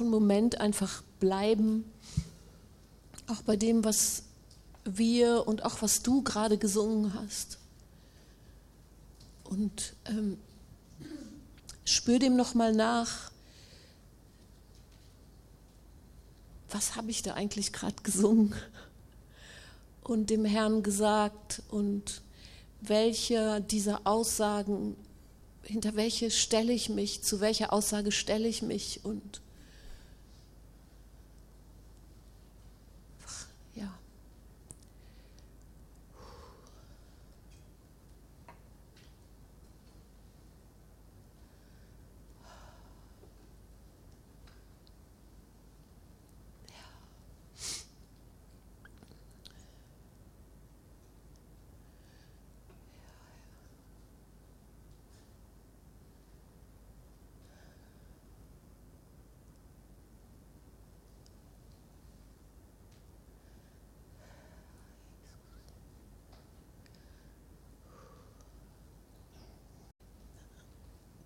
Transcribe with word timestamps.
einen 0.00 0.08
Moment 0.08 0.58
einfach 0.58 1.02
bleiben, 1.20 1.84
auch 3.26 3.42
bei 3.42 3.56
dem, 3.56 3.84
was 3.84 4.22
wir 4.84 5.46
und 5.46 5.66
auch 5.66 5.82
was 5.82 6.02
du 6.02 6.22
gerade 6.22 6.56
gesungen 6.56 7.12
hast. 7.12 7.58
Und 9.44 9.94
ähm, 10.06 10.38
spür 11.84 12.18
dem 12.18 12.36
nochmal 12.36 12.72
nach, 12.72 13.30
was 16.70 16.96
habe 16.96 17.10
ich 17.10 17.22
da 17.22 17.34
eigentlich 17.34 17.74
gerade 17.74 18.02
gesungen 18.02 18.54
und 20.04 20.30
dem 20.30 20.46
Herrn 20.46 20.82
gesagt 20.82 21.62
und 21.68 22.22
welche 22.80 23.60
dieser 23.60 24.06
Aussagen, 24.06 24.96
hinter 25.64 25.96
welche 25.96 26.30
stelle 26.30 26.72
ich 26.72 26.88
mich, 26.88 27.22
zu 27.22 27.40
welcher 27.40 27.74
Aussage 27.74 28.10
stelle 28.10 28.48
ich 28.48 28.62
mich 28.62 29.00
und 29.04 29.41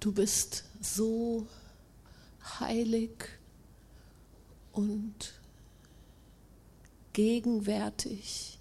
Du 0.07 0.13
bist 0.13 0.63
so 0.81 1.49
heilig 2.61 3.11
und 4.71 5.35
gegenwärtig. 7.13 8.61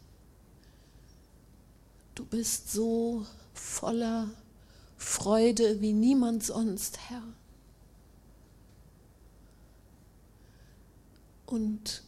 Du 2.16 2.26
bist 2.26 2.72
so 2.72 3.28
voller 3.54 4.32
Freude 4.98 5.82
wie 5.82 5.94
niemand 5.94 6.44
sonst, 6.44 6.98
Herr. 7.12 7.22
Und 11.46 12.02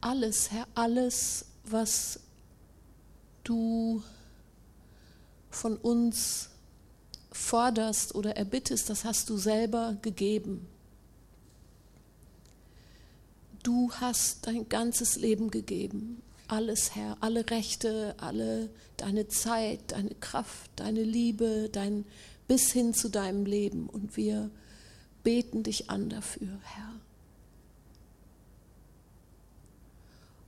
alles, 0.00 0.50
Herr, 0.50 0.66
alles, 0.74 1.44
was 1.64 2.18
du 3.44 4.02
von 5.50 5.76
uns 5.76 6.49
forderst 7.32 8.14
oder 8.14 8.36
erbittest, 8.36 8.90
das 8.90 9.04
hast 9.04 9.30
du 9.30 9.36
selber 9.36 9.96
gegeben. 10.02 10.66
Du 13.62 13.92
hast 13.92 14.46
dein 14.46 14.68
ganzes 14.68 15.16
Leben 15.16 15.50
gegeben. 15.50 16.22
Alles, 16.48 16.96
Herr, 16.96 17.16
alle 17.20 17.48
Rechte, 17.50 18.14
alle 18.18 18.70
deine 18.96 19.28
Zeit, 19.28 19.92
deine 19.92 20.14
Kraft, 20.14 20.70
deine 20.76 21.02
Liebe, 21.02 21.68
dein 21.70 22.04
bis 22.48 22.72
hin 22.72 22.94
zu 22.94 23.08
deinem 23.08 23.44
Leben. 23.46 23.88
Und 23.88 24.16
wir 24.16 24.50
beten 25.22 25.62
dich 25.62 25.90
an 25.90 26.08
dafür, 26.08 26.58
Herr. 26.62 26.94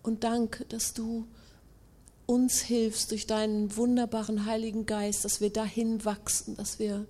Und 0.03 0.25
danke, 0.25 0.65
dass 0.65 0.95
du 0.95 1.27
uns 2.27 2.61
hilfst 2.61 3.11
durch 3.11 3.27
deinen 3.27 3.77
wunderbaren 3.77 4.47
Heiligen 4.47 4.87
Geist, 4.87 5.25
dass 5.25 5.41
wir 5.41 5.51
dahin 5.51 6.05
wachsen, 6.05 6.57
dass 6.57 6.79
wir, 6.79 7.07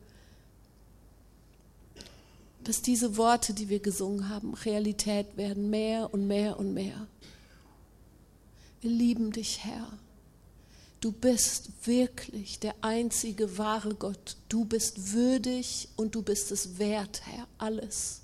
dass 2.65 2.83
diese 2.83 3.17
Worte, 3.17 3.55
die 3.55 3.69
wir 3.69 3.81
gesungen 3.81 4.29
haben, 4.29 4.55
Realität 4.55 5.37
werden, 5.37 5.71
mehr 5.71 6.13
und 6.13 6.27
mehr 6.27 6.59
und 6.59 6.75
mehr. 6.75 7.07
Wir 8.81 8.91
lieben 8.91 9.33
dich, 9.33 9.65
Herr. 9.65 9.87
Du 11.01 11.13
bist 11.13 11.71
wirklich 11.85 12.61
der 12.61 12.75
einzige 12.81 13.59
wahre 13.59 13.95
Gott. 13.95 14.37
Du 14.49 14.65
bist 14.65 15.13
würdig 15.13 15.89
und 15.97 16.15
du 16.15 16.23
bist 16.23 16.53
es 16.53 16.79
wert, 16.79 17.23
Herr, 17.27 17.47
alles. 17.59 18.21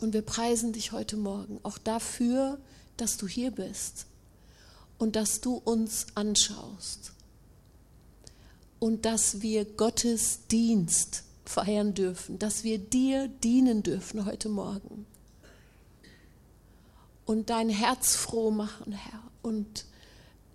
Und 0.00 0.14
wir 0.14 0.22
preisen 0.22 0.72
dich 0.72 0.92
heute 0.92 1.16
Morgen 1.16 1.60
auch 1.62 1.78
dafür, 1.78 2.58
dass 2.96 3.16
du 3.16 3.28
hier 3.28 3.50
bist 3.50 4.06
und 5.00 5.16
dass 5.16 5.40
du 5.40 5.54
uns 5.54 6.08
anschaust 6.14 7.12
und 8.78 9.06
dass 9.06 9.40
wir 9.40 9.64
Gottes 9.64 10.46
Dienst 10.48 11.24
feiern 11.46 11.94
dürfen, 11.94 12.38
dass 12.38 12.64
wir 12.64 12.78
dir 12.78 13.26
dienen 13.26 13.82
dürfen 13.82 14.26
heute 14.26 14.50
Morgen 14.50 15.06
und 17.24 17.48
dein 17.48 17.70
Herz 17.70 18.14
froh 18.14 18.50
machen, 18.50 18.92
Herr, 18.92 19.22
und 19.40 19.86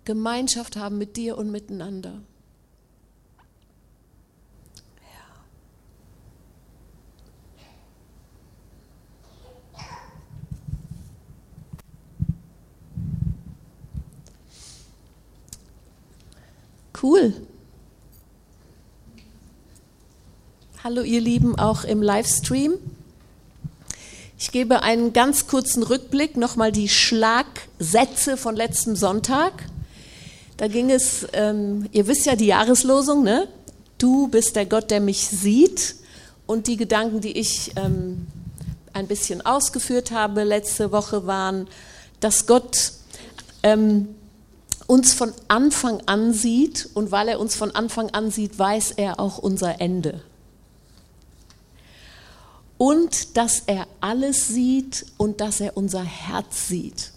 Gemeinschaft 0.04 0.76
haben 0.76 0.96
mit 0.96 1.16
dir 1.16 1.36
und 1.36 1.50
miteinander. 1.50 2.22
Cool. 17.02 17.34
Hallo 20.82 21.02
ihr 21.02 21.20
Lieben 21.20 21.58
auch 21.58 21.84
im 21.84 22.00
Livestream. 22.00 22.74
Ich 24.38 24.50
gebe 24.50 24.82
einen 24.82 25.12
ganz 25.12 25.46
kurzen 25.46 25.82
Rückblick, 25.82 26.36
nochmal 26.36 26.72
die 26.72 26.88
Schlagsätze 26.88 28.36
von 28.36 28.56
letztem 28.56 28.96
Sonntag. 28.96 29.52
Da 30.56 30.68
ging 30.68 30.90
es, 30.90 31.26
ähm, 31.34 31.86
ihr 31.92 32.06
wisst 32.06 32.24
ja 32.24 32.34
die 32.34 32.46
Jahreslosung, 32.46 33.22
ne? 33.22 33.48
Du 33.98 34.28
bist 34.28 34.56
der 34.56 34.64
Gott, 34.64 34.90
der 34.90 35.00
mich 35.00 35.28
sieht. 35.28 35.96
Und 36.46 36.66
die 36.66 36.76
Gedanken, 36.76 37.20
die 37.20 37.32
ich 37.32 37.72
ähm, 37.76 38.26
ein 38.92 39.06
bisschen 39.06 39.44
ausgeführt 39.44 40.12
habe 40.12 40.44
letzte 40.44 40.92
Woche, 40.92 41.26
waren, 41.26 41.66
dass 42.20 42.46
Gott 42.46 42.92
ähm, 43.62 44.14
uns 44.86 45.14
von 45.14 45.32
Anfang 45.48 46.00
an 46.06 46.32
sieht 46.32 46.88
und 46.94 47.10
weil 47.10 47.28
er 47.28 47.40
uns 47.40 47.56
von 47.56 47.74
Anfang 47.74 48.10
an 48.10 48.30
sieht, 48.30 48.58
weiß 48.58 48.92
er 48.92 49.18
auch 49.18 49.38
unser 49.38 49.80
Ende. 49.80 50.22
Und 52.78 53.36
dass 53.36 53.62
er 53.66 53.86
alles 54.00 54.48
sieht 54.48 55.06
und 55.16 55.40
dass 55.40 55.60
er 55.60 55.76
unser 55.76 56.04
Herz 56.04 56.68
sieht. 56.68 57.12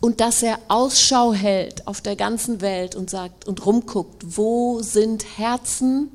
Und 0.00 0.20
dass 0.20 0.42
er 0.42 0.58
Ausschau 0.68 1.32
hält 1.32 1.86
auf 1.86 2.00
der 2.00 2.16
ganzen 2.16 2.60
Welt 2.60 2.94
und 2.94 3.10
sagt 3.10 3.46
und 3.46 3.64
rumguckt, 3.66 4.36
wo 4.36 4.82
sind 4.82 5.38
Herzen? 5.38 6.10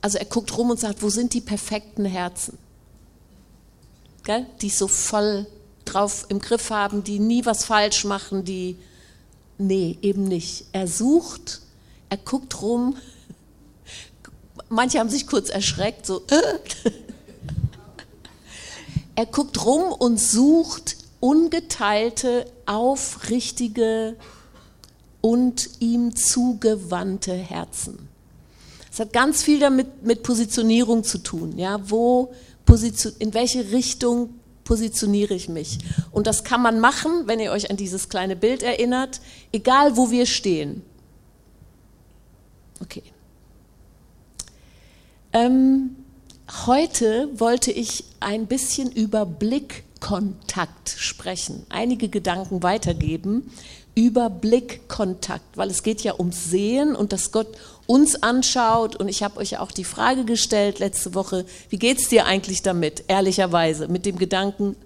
Also 0.00 0.18
er 0.18 0.26
guckt 0.26 0.56
rum 0.56 0.70
und 0.70 0.78
sagt, 0.78 1.02
wo 1.02 1.08
sind 1.08 1.32
die 1.32 1.40
perfekten 1.40 2.04
Herzen? 2.04 2.58
Gell? 4.24 4.46
Die 4.60 4.70
so 4.70 4.88
voll 4.88 5.46
drauf 5.94 6.26
im 6.28 6.40
Griff 6.40 6.70
haben, 6.70 7.04
die 7.04 7.18
nie 7.18 7.46
was 7.46 7.64
falsch 7.64 8.04
machen, 8.04 8.44
die, 8.44 8.76
nee, 9.58 9.98
eben 10.02 10.24
nicht. 10.24 10.66
Er 10.72 10.88
sucht, 10.88 11.60
er 12.08 12.16
guckt 12.16 12.60
rum. 12.62 12.96
Manche 14.68 14.98
haben 14.98 15.10
sich 15.10 15.26
kurz 15.26 15.50
erschreckt, 15.50 16.06
so. 16.06 16.22
Äh. 16.28 16.90
er 19.14 19.26
guckt 19.26 19.64
rum 19.64 19.92
und 19.92 20.18
sucht 20.18 20.96
ungeteilte, 21.20 22.46
aufrichtige 22.66 24.16
und 25.20 25.70
ihm 25.80 26.14
zugewandte 26.14 27.32
Herzen. 27.32 28.08
Es 28.92 29.00
hat 29.00 29.12
ganz 29.12 29.42
viel 29.42 29.58
damit 29.58 30.04
mit 30.04 30.22
Positionierung 30.22 31.02
zu 31.02 31.18
tun. 31.18 31.58
Ja, 31.58 31.80
wo 31.88 32.32
in 33.18 33.34
welche 33.34 33.72
Richtung 33.72 34.34
positioniere 34.64 35.34
ich 35.34 35.48
mich. 35.48 35.78
Und 36.10 36.26
das 36.26 36.44
kann 36.44 36.62
man 36.62 36.80
machen, 36.80 37.26
wenn 37.26 37.40
ihr 37.40 37.52
euch 37.52 37.70
an 37.70 37.76
dieses 37.76 38.08
kleine 38.08 38.36
Bild 38.36 38.62
erinnert, 38.62 39.20
egal 39.52 39.96
wo 39.96 40.10
wir 40.10 40.26
stehen. 40.26 40.82
Okay. 42.80 43.02
Ähm, 45.32 45.96
heute 46.66 47.28
wollte 47.34 47.72
ich 47.72 48.04
ein 48.20 48.46
bisschen 48.46 48.90
über 48.90 49.26
Blickkontakt 49.26 50.94
sprechen, 50.96 51.66
einige 51.68 52.08
Gedanken 52.08 52.62
weitergeben 52.62 53.50
über 53.94 54.28
Blickkontakt, 54.28 55.56
weil 55.56 55.70
es 55.70 55.82
geht 55.82 56.02
ja 56.02 56.14
ums 56.18 56.50
Sehen 56.50 56.96
und 56.96 57.12
dass 57.12 57.30
Gott 57.30 57.48
uns 57.86 58.22
anschaut. 58.22 58.96
Und 58.96 59.08
ich 59.08 59.22
habe 59.22 59.38
euch 59.38 59.58
auch 59.58 59.72
die 59.72 59.84
Frage 59.84 60.24
gestellt 60.24 60.78
letzte 60.78 61.14
Woche, 61.14 61.44
wie 61.68 61.78
geht's 61.78 62.08
dir 62.08 62.26
eigentlich 62.26 62.62
damit, 62.62 63.04
ehrlicherweise, 63.08 63.88
mit 63.88 64.06
dem 64.06 64.18
Gedanken, 64.18 64.76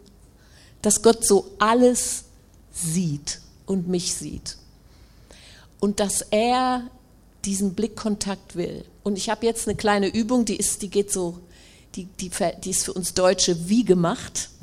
dass 0.83 1.03
Gott 1.03 1.25
so 1.25 1.50
alles 1.59 2.25
sieht 2.73 3.41
und 3.67 3.89
mich 3.89 4.15
sieht. 4.15 4.56
Und 5.81 6.00
dass 6.00 6.23
er 6.23 6.89
diesen 7.45 7.75
Blickkontakt 7.75 8.56
will. 8.56 8.85
Und 9.03 9.17
ich 9.17 9.31
habe 9.31 9.47
jetzt 9.47 9.69
eine 9.69 9.77
kleine 9.77 10.09
Übung, 10.09 10.44
die 10.44 10.56
ist, 10.56 10.83
die 10.83 10.91
geht 10.91 11.12
so, 11.12 11.39
die, 11.94 12.05
die, 12.05 12.31
die 12.62 12.71
ist 12.71 12.85
für 12.85 12.93
uns 12.93 13.15
Deutsche 13.15 13.69
wie 13.69 13.85
gemacht. 13.85 14.51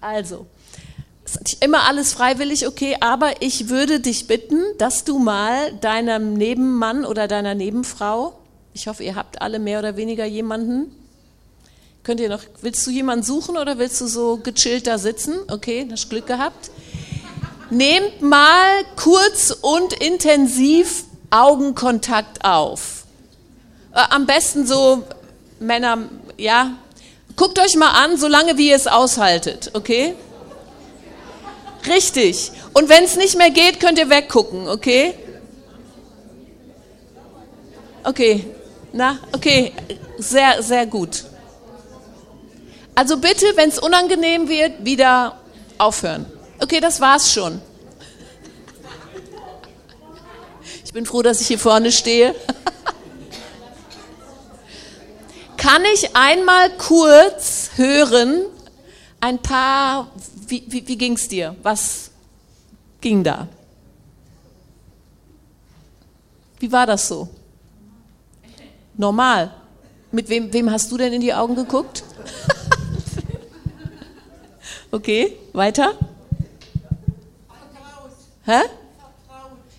Also, 0.00 0.46
immer 1.60 1.86
alles 1.88 2.12
freiwillig, 2.12 2.66
okay, 2.66 2.96
aber 3.00 3.42
ich 3.42 3.68
würde 3.68 4.00
dich 4.00 4.26
bitten, 4.26 4.62
dass 4.78 5.04
du 5.04 5.18
mal 5.18 5.72
deinem 5.74 6.34
Nebenmann 6.34 7.04
oder 7.04 7.28
deiner 7.28 7.54
Nebenfrau, 7.54 8.38
ich 8.72 8.86
hoffe, 8.86 9.04
ihr 9.04 9.14
habt 9.16 9.42
alle 9.42 9.58
mehr 9.58 9.78
oder 9.78 9.96
weniger 9.96 10.24
jemanden, 10.24 10.94
könnt 12.04 12.20
ihr 12.20 12.28
noch, 12.28 12.42
willst 12.62 12.86
du 12.86 12.90
jemanden 12.90 13.24
suchen 13.24 13.56
oder 13.56 13.78
willst 13.78 14.00
du 14.00 14.06
so 14.06 14.38
gechillt 14.38 14.86
da 14.86 14.98
sitzen? 14.98 15.34
Okay, 15.50 15.88
hast 15.90 16.08
Glück 16.08 16.26
gehabt. 16.26 16.70
Nehmt 17.70 18.22
mal 18.22 18.84
kurz 18.96 19.50
und 19.50 19.92
intensiv 19.92 21.04
Augenkontakt 21.30 22.44
auf. 22.44 23.04
Äh, 23.94 24.00
am 24.10 24.26
besten 24.26 24.66
so 24.66 25.04
Männer, 25.60 26.08
ja. 26.36 26.78
Guckt 27.36 27.58
euch 27.58 27.76
mal 27.76 27.90
an, 27.90 28.16
solange 28.16 28.56
wie 28.56 28.70
ihr 28.70 28.76
es 28.76 28.86
aushaltet, 28.86 29.70
okay? 29.74 30.14
Richtig. 31.86 32.52
Und 32.74 32.88
wenn 32.88 33.04
es 33.04 33.16
nicht 33.16 33.36
mehr 33.36 33.50
geht, 33.50 33.80
könnt 33.80 33.98
ihr 33.98 34.10
weggucken, 34.10 34.68
okay? 34.68 35.14
Okay. 38.04 38.44
Na, 38.92 39.18
okay. 39.32 39.72
Sehr, 40.18 40.62
sehr 40.62 40.86
gut. 40.86 41.24
Also 42.94 43.18
bitte, 43.18 43.46
wenn 43.54 43.68
es 43.68 43.78
unangenehm 43.78 44.48
wird, 44.48 44.84
wieder 44.84 45.38
aufhören. 45.78 46.26
Okay, 46.60 46.80
das 46.80 47.00
war's 47.00 47.32
schon. 47.32 47.60
Ich 50.84 50.92
bin 50.92 51.06
froh, 51.06 51.22
dass 51.22 51.40
ich 51.40 51.46
hier 51.46 51.58
vorne 51.58 51.92
stehe. 51.92 52.34
Kann 55.56 55.82
ich 55.94 56.16
einmal 56.16 56.70
kurz 56.70 57.70
hören, 57.76 58.46
ein 59.20 59.38
paar 59.38 60.10
wie, 60.48 60.64
wie, 60.66 60.86
wie 60.86 60.96
ging 60.96 61.14
es 61.14 61.28
dir? 61.28 61.54
Was 61.62 62.10
ging 63.00 63.22
da? 63.22 63.48
Wie 66.58 66.72
war 66.72 66.86
das 66.86 67.06
so? 67.06 67.28
Normal. 68.96 69.52
Mit 70.10 70.28
wem, 70.28 70.52
wem 70.52 70.70
hast 70.70 70.90
du 70.90 70.96
denn 70.96 71.12
in 71.12 71.20
die 71.20 71.34
Augen 71.34 71.54
geguckt? 71.54 72.02
okay, 74.90 75.36
weiter? 75.52 75.94
Hä? 78.44 78.60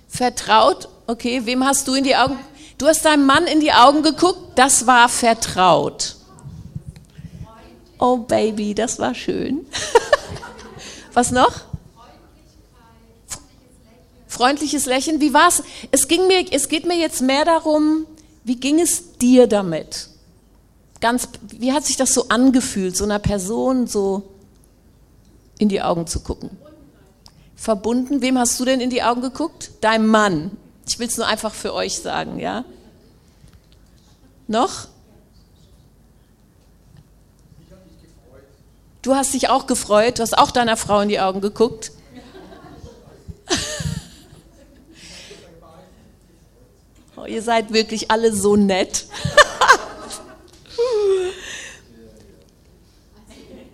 Vertraut. 0.07 0.87
Okay, 1.07 1.45
wem 1.45 1.65
hast 1.65 1.87
du 1.87 1.95
in 1.95 2.03
die 2.03 2.15
Augen? 2.15 2.37
Du 2.77 2.87
hast 2.87 3.03
deinem 3.03 3.25
Mann 3.25 3.45
in 3.45 3.59
die 3.59 3.73
Augen 3.73 4.03
geguckt, 4.03 4.39
das 4.55 4.87
war 4.87 5.09
vertraut. 5.09 6.15
Oh 7.97 8.17
Baby, 8.17 8.73
das 8.73 8.99
war 8.99 9.13
schön. 9.13 9.65
Was 11.13 11.31
noch? 11.31 11.53
Freundliches 14.27 14.85
Lächeln. 14.85 15.19
Wie 15.19 15.33
war's? 15.33 15.63
Es 15.91 16.07
ging 16.07 16.27
mir, 16.27 16.45
es 16.51 16.69
geht 16.69 16.85
mir 16.85 16.97
jetzt 16.97 17.21
mehr 17.21 17.45
darum, 17.45 18.05
wie 18.43 18.55
ging 18.55 18.79
es 18.79 19.17
dir 19.17 19.47
damit? 19.47 20.09
Ganz, 21.01 21.29
wie 21.41 21.73
hat 21.73 21.85
sich 21.85 21.97
das 21.97 22.13
so 22.13 22.29
angefühlt, 22.29 22.95
so 22.95 23.05
einer 23.05 23.19
Person 23.19 23.87
so 23.87 24.23
in 25.57 25.69
die 25.69 25.81
Augen 25.81 26.07
zu 26.07 26.21
gucken? 26.21 26.51
Verbunden. 27.55 28.21
Wem 28.21 28.37
hast 28.37 28.59
du 28.59 28.65
denn 28.65 28.79
in 28.79 28.89
die 28.89 29.03
Augen 29.03 29.21
geguckt? 29.21 29.71
Deinem 29.81 30.07
Mann. 30.07 30.51
Ich 30.87 30.99
will 30.99 31.07
es 31.07 31.17
nur 31.17 31.27
einfach 31.27 31.53
für 31.53 31.73
euch 31.73 31.99
sagen, 31.99 32.39
ja? 32.39 32.63
Noch? 34.47 34.87
Du 39.01 39.15
hast 39.15 39.33
dich 39.33 39.49
auch 39.49 39.65
gefreut, 39.65 40.19
du 40.19 40.23
hast 40.23 40.37
auch 40.37 40.51
deiner 40.51 40.75
Frau 40.75 40.99
in 40.99 41.09
die 41.09 41.19
Augen 41.19 41.41
geguckt. 41.41 41.91
Oh, 47.15 47.25
ihr 47.25 47.41
seid 47.41 47.73
wirklich 47.73 48.11
alle 48.11 48.33
so 48.33 48.55
nett. 48.55 49.07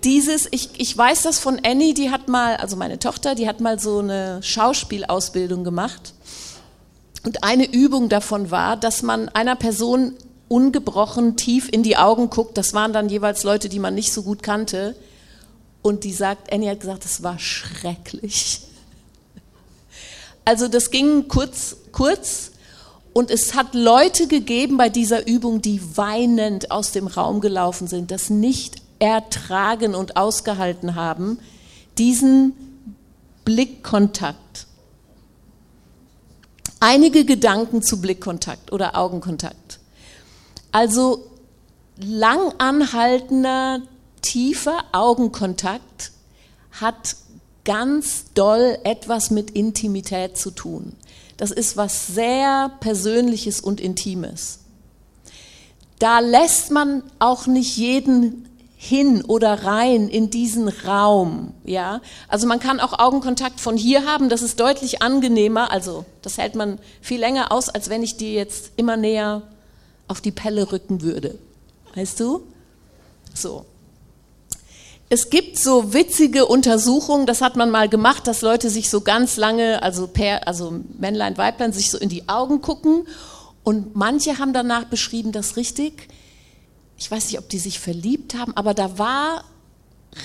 Dieses, 0.03 0.47
ich, 0.49 0.71
ich 0.79 0.97
weiß 0.97 1.21
das 1.21 1.37
von 1.37 1.61
Annie, 1.63 1.93
die 1.93 2.09
hat 2.09 2.27
mal, 2.27 2.55
also 2.55 2.75
meine 2.75 2.97
Tochter, 2.97 3.35
die 3.35 3.47
hat 3.47 3.59
mal 3.59 3.77
so 3.77 3.99
eine 3.99 4.41
Schauspielausbildung 4.41 5.63
gemacht. 5.63 6.15
Und 7.23 7.43
eine 7.43 7.71
Übung 7.71 8.09
davon 8.09 8.49
war, 8.49 8.77
dass 8.77 9.03
man 9.03 9.29
einer 9.29 9.55
Person 9.55 10.15
ungebrochen 10.47 11.35
tief 11.37 11.69
in 11.71 11.83
die 11.83 11.97
Augen 11.97 12.31
guckt. 12.31 12.57
Das 12.57 12.73
waren 12.73 12.93
dann 12.93 13.09
jeweils 13.09 13.43
Leute, 13.43 13.69
die 13.69 13.77
man 13.77 13.93
nicht 13.93 14.11
so 14.11 14.23
gut 14.23 14.41
kannte 14.41 14.95
und 15.85 16.03
die 16.03 16.13
sagt, 16.13 16.51
Annie 16.51 16.71
hat 16.71 16.79
gesagt, 16.79 17.05
es 17.05 17.21
war 17.21 17.37
schrecklich. 17.37 18.61
Also 20.47 20.67
das 20.67 20.91
ging 20.91 21.27
kurz, 21.27 21.75
kurz 21.91 22.51
und 23.13 23.31
es 23.31 23.55
hat 23.55 23.73
Leute 23.73 24.27
gegeben 24.27 24.77
bei 24.77 24.89
dieser 24.89 25.25
Übung, 25.25 25.59
die 25.59 25.81
weinend 25.97 26.69
aus 26.69 26.91
dem 26.91 27.07
Raum 27.07 27.41
gelaufen 27.41 27.87
sind, 27.87 28.11
das 28.11 28.29
nicht 28.29 28.75
ertragen 28.99 29.95
und 29.95 30.17
ausgehalten 30.17 30.93
haben, 30.93 31.39
diesen 31.97 32.53
Blickkontakt. 33.43 34.67
Einige 36.79 37.25
Gedanken 37.25 37.81
zu 37.81 37.99
Blickkontakt 37.99 38.71
oder 38.71 38.95
Augenkontakt. 38.95 39.79
Also 40.71 41.25
lang 41.97 42.53
anhaltender 42.59 43.81
tiefer 44.25 44.83
Augenkontakt 44.91 46.11
hat 46.71 47.15
ganz 47.63 48.25
doll 48.33 48.77
etwas 48.83 49.31
mit 49.31 49.51
Intimität 49.51 50.37
zu 50.37 50.51
tun. 50.51 50.93
Das 51.37 51.51
ist 51.51 51.77
was 51.77 52.07
sehr 52.07 52.71
Persönliches 52.79 53.61
und 53.61 53.79
Intimes. 53.79 54.59
Da 55.99 56.19
lässt 56.19 56.71
man 56.71 57.03
auch 57.19 57.47
nicht 57.47 57.77
jeden 57.77 58.49
hin 58.77 59.23
oder 59.23 59.63
rein 59.63 60.09
in 60.09 60.29
diesen 60.29 60.67
Raum, 60.67 61.53
ja. 61.63 62.01
Also 62.27 62.45
man 62.45 62.59
kann 62.59 62.79
auch 62.79 62.99
Augenkontakt 62.99 63.59
von 63.59 63.77
hier 63.77 64.05
haben, 64.05 64.29
das 64.29 64.41
ist 64.41 64.59
deutlich 64.59 65.01
angenehmer, 65.01 65.71
also 65.71 66.05
das 66.21 66.37
hält 66.37 66.55
man 66.55 66.77
viel 67.01 67.19
länger 67.19 67.51
aus, 67.51 67.69
als 67.69 67.89
wenn 67.89 68.03
ich 68.03 68.17
dir 68.17 68.33
jetzt 68.33 68.71
immer 68.75 68.97
näher 68.97 69.43
auf 70.07 70.21
die 70.21 70.31
Pelle 70.31 70.71
rücken 70.71 71.01
würde. 71.01 71.39
Weißt 71.95 72.19
du? 72.19 72.43
So. 73.33 73.65
Es 75.07 75.29
gibt 75.29 75.59
so 75.59 75.93
witzige 75.93 76.47
Untersuchungen, 76.47 77.27
das 77.27 77.41
hat 77.41 77.55
man 77.55 77.69
mal 77.69 77.87
gemacht, 77.87 78.25
dass 78.25 78.41
Leute 78.41 78.71
sich 78.71 78.89
so 78.89 79.01
ganz 79.01 79.37
lange, 79.37 79.83
also, 79.83 80.07
per, 80.07 80.47
also 80.47 80.81
Männlein, 80.97 81.37
Weiblein, 81.37 81.73
sich 81.73 81.91
so 81.91 81.99
in 81.99 82.09
die 82.09 82.27
Augen 82.27 82.61
gucken. 82.61 83.07
Und 83.63 83.95
manche 83.95 84.39
haben 84.39 84.51
danach 84.51 84.85
beschrieben, 84.85 85.31
das 85.31 85.57
richtig, 85.57 86.07
ich 86.97 87.09
weiß 87.09 87.25
nicht, 87.25 87.37
ob 87.37 87.49
die 87.49 87.59
sich 87.59 87.79
verliebt 87.79 88.33
haben, 88.35 88.55
aber 88.57 88.73
da 88.73 88.97
war 88.97 89.43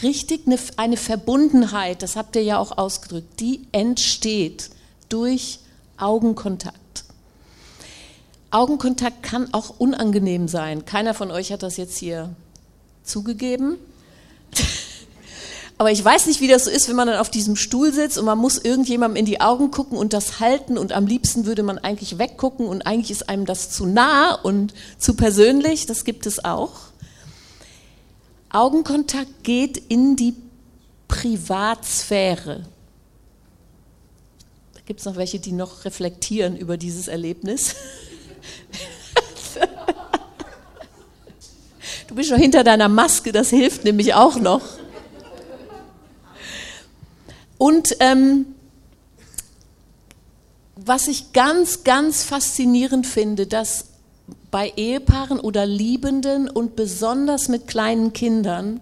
richtig 0.02 0.46
eine, 0.46 0.58
eine 0.76 0.96
Verbundenheit, 0.96 2.02
das 2.02 2.16
habt 2.16 2.36
ihr 2.36 2.42
ja 2.42 2.58
auch 2.58 2.78
ausgedrückt, 2.78 3.40
die 3.40 3.66
entsteht 3.72 4.70
durch 5.10 5.58
Augenkontakt. 5.98 7.04
Augenkontakt 8.50 9.22
kann 9.22 9.52
auch 9.52 9.78
unangenehm 9.78 10.48
sein. 10.48 10.84
Keiner 10.86 11.12
von 11.12 11.30
euch 11.30 11.52
hat 11.52 11.62
das 11.62 11.76
jetzt 11.76 11.98
hier 11.98 12.34
zugegeben. 13.04 13.76
Aber 15.78 15.90
ich 15.90 16.04
weiß 16.04 16.26
nicht, 16.26 16.40
wie 16.42 16.48
das 16.48 16.66
so 16.66 16.70
ist, 16.70 16.88
wenn 16.88 16.96
man 16.96 17.08
dann 17.08 17.18
auf 17.18 17.30
diesem 17.30 17.56
Stuhl 17.56 17.92
sitzt 17.92 18.18
und 18.18 18.26
man 18.26 18.36
muss 18.36 18.58
irgendjemandem 18.58 19.16
in 19.16 19.24
die 19.24 19.40
Augen 19.40 19.70
gucken 19.70 19.96
und 19.96 20.12
das 20.12 20.38
halten 20.38 20.76
und 20.76 20.92
am 20.92 21.06
liebsten 21.06 21.46
würde 21.46 21.62
man 21.62 21.78
eigentlich 21.78 22.18
weggucken 22.18 22.66
und 22.66 22.82
eigentlich 22.82 23.10
ist 23.10 23.30
einem 23.30 23.46
das 23.46 23.70
zu 23.70 23.86
nah 23.86 24.34
und 24.34 24.74
zu 24.98 25.14
persönlich. 25.14 25.86
Das 25.86 26.04
gibt 26.04 26.26
es 26.26 26.44
auch. 26.44 26.72
Augenkontakt 28.50 29.42
geht 29.42 29.78
in 29.78 30.16
die 30.16 30.34
Privatsphäre. 31.08 32.66
Da 34.74 34.80
gibt 34.84 35.00
es 35.00 35.06
noch 35.06 35.16
welche, 35.16 35.38
die 35.38 35.52
noch 35.52 35.84
reflektieren 35.84 36.56
über 36.56 36.76
dieses 36.76 37.08
Erlebnis. 37.08 37.74
Du 42.10 42.16
bist 42.16 42.28
schon 42.28 42.40
hinter 42.40 42.64
deiner 42.64 42.88
Maske, 42.88 43.30
das 43.30 43.50
hilft 43.50 43.84
nämlich 43.84 44.14
auch 44.14 44.40
noch. 44.40 44.62
Und 47.56 47.94
ähm, 48.00 48.46
was 50.74 51.06
ich 51.06 51.32
ganz, 51.32 51.84
ganz 51.84 52.24
faszinierend 52.24 53.06
finde, 53.06 53.46
dass 53.46 53.84
bei 54.50 54.72
Ehepaaren 54.74 55.38
oder 55.38 55.66
Liebenden 55.66 56.50
und 56.50 56.74
besonders 56.74 57.46
mit 57.46 57.68
kleinen 57.68 58.12
Kindern 58.12 58.80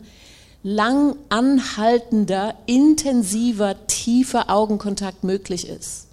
lang 0.63 1.15
anhaltender, 1.29 2.55
intensiver, 2.65 3.77
tiefer 3.89 4.49
Augenkontakt 4.49 5.23
möglich 5.23 5.69
ist. 5.69 6.07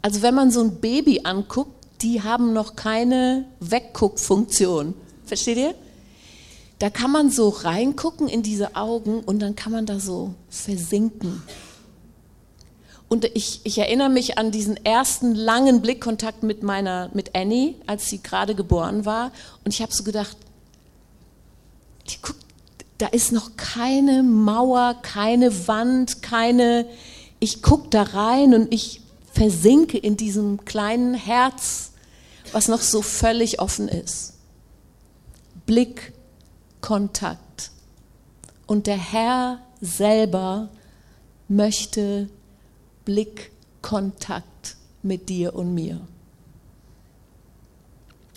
Also 0.00 0.22
wenn 0.22 0.34
man 0.34 0.50
so 0.50 0.62
ein 0.62 0.76
Baby 0.76 1.20
anguckt, 1.24 1.72
die 2.00 2.22
haben 2.22 2.54
noch 2.54 2.74
keine 2.74 3.44
Wegguckfunktion. 3.60 4.94
Versteht 5.26 5.58
ihr? 5.58 5.74
Da 6.82 6.90
kann 6.90 7.12
man 7.12 7.30
so 7.30 7.48
reingucken 7.48 8.26
in 8.26 8.42
diese 8.42 8.74
Augen 8.74 9.20
und 9.20 9.38
dann 9.38 9.54
kann 9.54 9.70
man 9.70 9.86
da 9.86 10.00
so 10.00 10.34
versinken. 10.50 11.40
Und 13.08 13.24
ich, 13.36 13.60
ich 13.62 13.78
erinnere 13.78 14.08
mich 14.08 14.36
an 14.36 14.50
diesen 14.50 14.84
ersten 14.84 15.36
langen 15.36 15.80
Blickkontakt 15.80 16.42
mit 16.42 16.64
meiner, 16.64 17.08
mit 17.14 17.36
Annie, 17.36 17.76
als 17.86 18.08
sie 18.08 18.20
gerade 18.20 18.56
geboren 18.56 19.04
war. 19.04 19.30
Und 19.64 19.72
ich 19.72 19.80
habe 19.80 19.92
so 19.92 20.02
gedacht, 20.02 20.36
die 22.10 22.20
guckt, 22.20 22.44
da 22.98 23.06
ist 23.06 23.30
noch 23.30 23.56
keine 23.56 24.24
Mauer, 24.24 24.96
keine 25.02 25.68
Wand, 25.68 26.20
keine, 26.20 26.86
ich 27.38 27.62
gucke 27.62 27.90
da 27.90 28.02
rein 28.02 28.54
und 28.54 28.74
ich 28.74 29.02
versinke 29.32 29.98
in 29.98 30.16
diesem 30.16 30.64
kleinen 30.64 31.14
Herz, 31.14 31.92
was 32.50 32.66
noch 32.66 32.80
so 32.80 33.02
völlig 33.02 33.60
offen 33.60 33.86
ist. 33.86 34.32
Blickkontakt. 36.82 37.70
Und 38.66 38.88
der 38.88 38.96
Herr 38.96 39.58
selber 39.80 40.68
möchte 41.48 42.28
Blickkontakt 43.04 44.76
mit 45.02 45.28
dir 45.28 45.54
und 45.54 45.74
mir. 45.74 46.00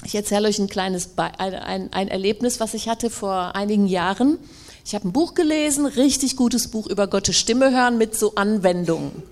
Ich 0.04 0.14
erzähle 0.14 0.48
euch 0.48 0.60
ein 0.60 0.68
kleines 0.68 1.10
ein, 1.18 1.92
ein 1.92 2.08
Erlebnis, 2.08 2.60
was 2.60 2.76
ich 2.76 2.88
hatte 2.88 3.10
vor 3.10 3.56
einigen 3.56 3.88
Jahren. 3.88 4.38
Ich 4.86 4.94
habe 4.94 5.08
ein 5.08 5.14
Buch 5.14 5.34
gelesen, 5.34 5.88
richtig 5.88 6.36
gutes 6.36 6.70
Buch 6.70 6.86
über 6.86 7.08
Gottes 7.08 7.38
Stimme 7.38 7.72
hören 7.72 7.98
mit 7.98 8.16
so 8.16 8.36
Anwendungen. 8.36 9.12
Und 9.12 9.24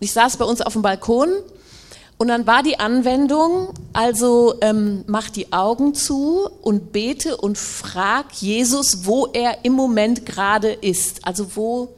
ich 0.00 0.12
saß 0.12 0.38
bei 0.38 0.44
uns 0.44 0.60
auf 0.60 0.72
dem 0.72 0.82
Balkon 0.82 1.28
und 2.18 2.28
dann 2.28 2.46
war 2.46 2.62
die 2.62 2.78
Anwendung, 2.78 3.74
also 3.92 4.54
ähm, 4.60 5.04
mach 5.06 5.28
die 5.28 5.52
Augen 5.52 5.94
zu 5.94 6.48
und 6.62 6.92
bete 6.92 7.36
und 7.36 7.58
frag 7.58 8.32
Jesus, 8.32 9.04
wo 9.04 9.26
er 9.26 9.64
im 9.64 9.74
Moment 9.74 10.24
gerade 10.24 10.72
ist. 10.72 11.26
Also 11.26 11.56
wo 11.56 11.94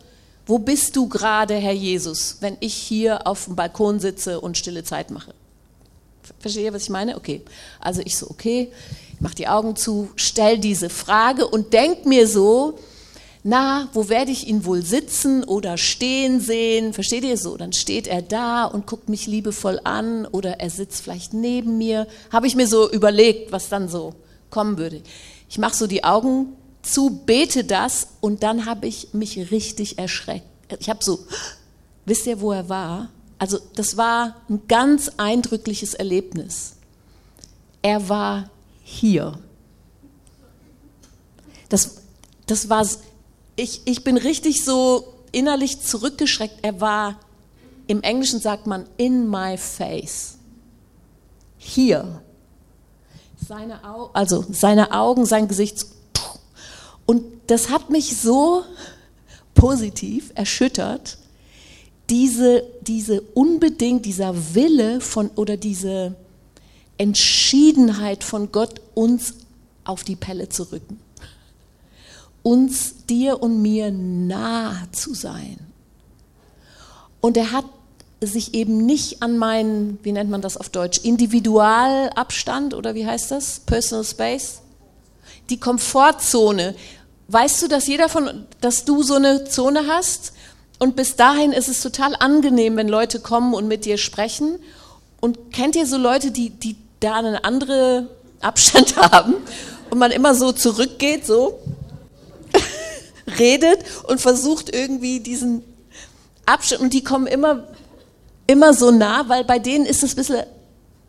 wo 0.49 0.59
bist 0.59 0.97
du 0.97 1.09
gerade, 1.09 1.55
Herr 1.57 1.75
Jesus, 1.75 2.39
wenn 2.41 2.57
ich 2.61 2.73
hier 2.73 3.27
auf 3.27 3.45
dem 3.45 3.55
Balkon 3.55 4.01
sitze 4.01 4.41
und 4.41 4.57
stille 4.57 4.83
Zeit 4.83 5.11
mache? 5.11 5.35
Verstehe, 6.41 6.73
was 6.73 6.85
ich 6.85 6.89
meine? 6.89 7.19
Okay. 7.19 7.43
Also 7.81 8.01
ich 8.03 8.17
so, 8.17 8.31
okay, 8.31 8.73
mach 9.21 9.35
die 9.35 9.47
Augen 9.47 9.77
zu, 9.77 10.09
stell 10.17 10.59
diese 10.59 10.89
Frage 10.89 11.47
und 11.47 11.75
denk 11.75 12.07
mir 12.07 12.27
so, 12.27 12.79
na, 13.45 13.89
wo 13.93 14.09
werde 14.09 14.33
ich 14.33 14.49
ihn 14.49 14.65
wohl 14.65 14.83
sitzen 14.83 15.45
oder 15.45 15.79
stehen 15.79 16.41
sehen? 16.41 16.93
Versteht 16.93 17.25
ihr 17.25 17.37
so? 17.37 17.57
Dann 17.57 17.73
steht 17.73 18.07
er 18.07 18.21
da 18.21 18.65
und 18.65 18.87
guckt 18.87 19.09
mich 19.09 19.27
liebevoll 19.27 19.81
an 19.85 20.27
oder 20.27 20.61
er 20.61 20.71
sitzt 20.71 21.03
vielleicht 21.03 21.35
neben 21.35 21.79
mir. 21.79 22.07
Habe 22.33 22.47
ich 22.47 22.57
mir 22.57 22.67
so 22.67 22.91
überlegt, 22.91 23.53
was 23.53 23.69
dann 23.69 23.89
so 23.89 24.15
kommen 24.51 24.77
würde. 24.77 25.03
Ich 25.49 25.59
mache 25.59 25.77
so 25.77 25.87
die 25.87 26.05
Augen 26.05 26.55
zu, 26.83 27.21
bete 27.27 27.65
das 27.65 28.09
und 28.21 28.43
dann 28.43 28.67
habe 28.67 28.87
ich 28.87 29.15
mich 29.15 29.51
richtig 29.51 29.99
erschreckt. 29.99 30.47
Ich 30.81 30.91
habe 30.91 31.03
so, 31.03 31.21
wisst 32.05 32.27
ihr, 32.27 32.41
wo 32.41 32.53
er 32.53 32.69
war? 32.69 33.09
Also 33.39 33.59
das 33.75 33.97
war 33.97 34.37
ein 34.51 34.63
ganz 34.67 35.13
eindrückliches 35.17 35.95
Erlebnis. 35.95 36.75
Er 37.83 38.09
war 38.09 38.51
hier. 38.83 39.39
Das, 41.69 41.99
das 42.47 42.69
war, 42.69 42.85
ich, 43.59 43.83
ich 43.85 44.05
bin 44.05 44.17
richtig 44.17 44.65
so 44.65 45.15
innerlich 45.33 45.81
zurückgeschreckt. 45.81 46.59
Er 46.63 46.81
war, 46.81 47.19
im 47.87 48.03
Englischen 48.03 48.41
sagt 48.41 48.67
man, 48.67 48.87
in 48.97 49.29
my 49.29 49.59
face. 49.59 50.39
Hier. 51.59 52.23
Seine 53.47 53.85
Au 53.85 54.11
also 54.13 54.45
seine 54.51 54.93
Augen, 54.93 55.27
sein 55.27 55.49
Gesicht 55.49 55.87
und 57.07 57.25
das 57.47 57.71
hat 57.71 57.89
mich 57.89 58.19
so 58.19 58.65
positiv 59.55 60.31
erschüttert, 60.35 61.17
diese, 62.11 62.65
diese 62.83 63.23
unbedingt, 63.35 64.05
dieser 64.05 64.55
Wille 64.55 65.01
von 65.01 65.31
oder 65.31 65.57
diese 65.57 66.15
Entschiedenheit 66.99 68.25
von 68.25 68.53
Gott, 68.53 68.83
uns 68.95 69.35
auf 69.85 70.05
die 70.05 70.17
Pelle 70.17 70.51
zu 70.51 70.65
rücken. 70.65 71.01
Uns, 72.49 73.05
dir 73.11 73.43
und 73.43 73.61
mir 73.61 73.91
nah 73.91 74.89
zu 74.91 75.13
sein. 75.13 75.59
Und 77.21 77.37
er 77.37 77.53
hat 77.53 77.67
sich 78.23 78.55
eben 78.55 78.87
nicht 78.87 79.23
an 79.23 79.37
meinen, 79.37 79.99
wie 80.03 80.13
nennt 80.13 80.31
man 80.31 80.41
das 80.41 80.57
auf 80.57 80.71
Deutsch, 80.71 81.01
Individualabstand 81.03 82.73
oder 82.73 82.95
wie 82.95 83.05
heißt 83.05 83.33
das? 83.33 83.61
Personal 83.61 84.03
Space? 84.03 84.63
Die 85.51 85.61
Komfortzone, 85.61 86.75
weißt 87.27 87.61
du, 87.61 87.69
dass 87.69 87.87
jeder 87.87 88.09
von, 88.09 88.47
dass 88.63 88.87
du 88.87 89.03
so 89.03 89.17
eine 89.17 89.45
Zone 89.45 89.87
hast? 89.87 90.33
Und 90.79 90.97
bis 90.97 91.17
dahin 91.17 91.53
ist 91.53 91.69
es 91.69 91.83
total 91.83 92.17
angenehm, 92.19 92.77
wenn 92.77 92.89
Leute 92.89 93.21
kommen 93.21 93.53
und 93.53 93.69
mit 93.69 93.85
dir 93.85 93.99
sprechen. 93.99 94.59
Und 95.21 95.53
kennt 95.53 95.77
ihr 95.77 95.87
so 95.87 95.99
Leute, 95.99 96.31
die, 96.31 96.49
die 96.49 96.77
da 97.01 97.17
einen 97.17 97.37
anderen 97.37 98.09
Abstand 98.41 98.97
haben 99.13 99.35
und 99.91 99.99
man 99.99 100.13
immer 100.13 100.35
so 100.35 100.53
zurückgeht, 100.53 101.27
so 101.27 101.59
redet 103.29 103.79
und 104.05 104.21
versucht 104.21 104.75
irgendwie 104.75 105.21
diesen 105.21 105.63
Abstand 106.47 106.81
und 106.83 106.95
die 106.95 107.05
kommen 107.05 107.27
immer, 107.27 107.65
immer 108.47 108.75
so 108.75 108.91
nah, 108.91 109.29
weil 109.29 109.45
bei 109.45 109.59
denen 109.59 109.87
ist 109.87 110.03
es 110.03 110.13
ein 110.13 110.17
bisschen, 110.17 110.43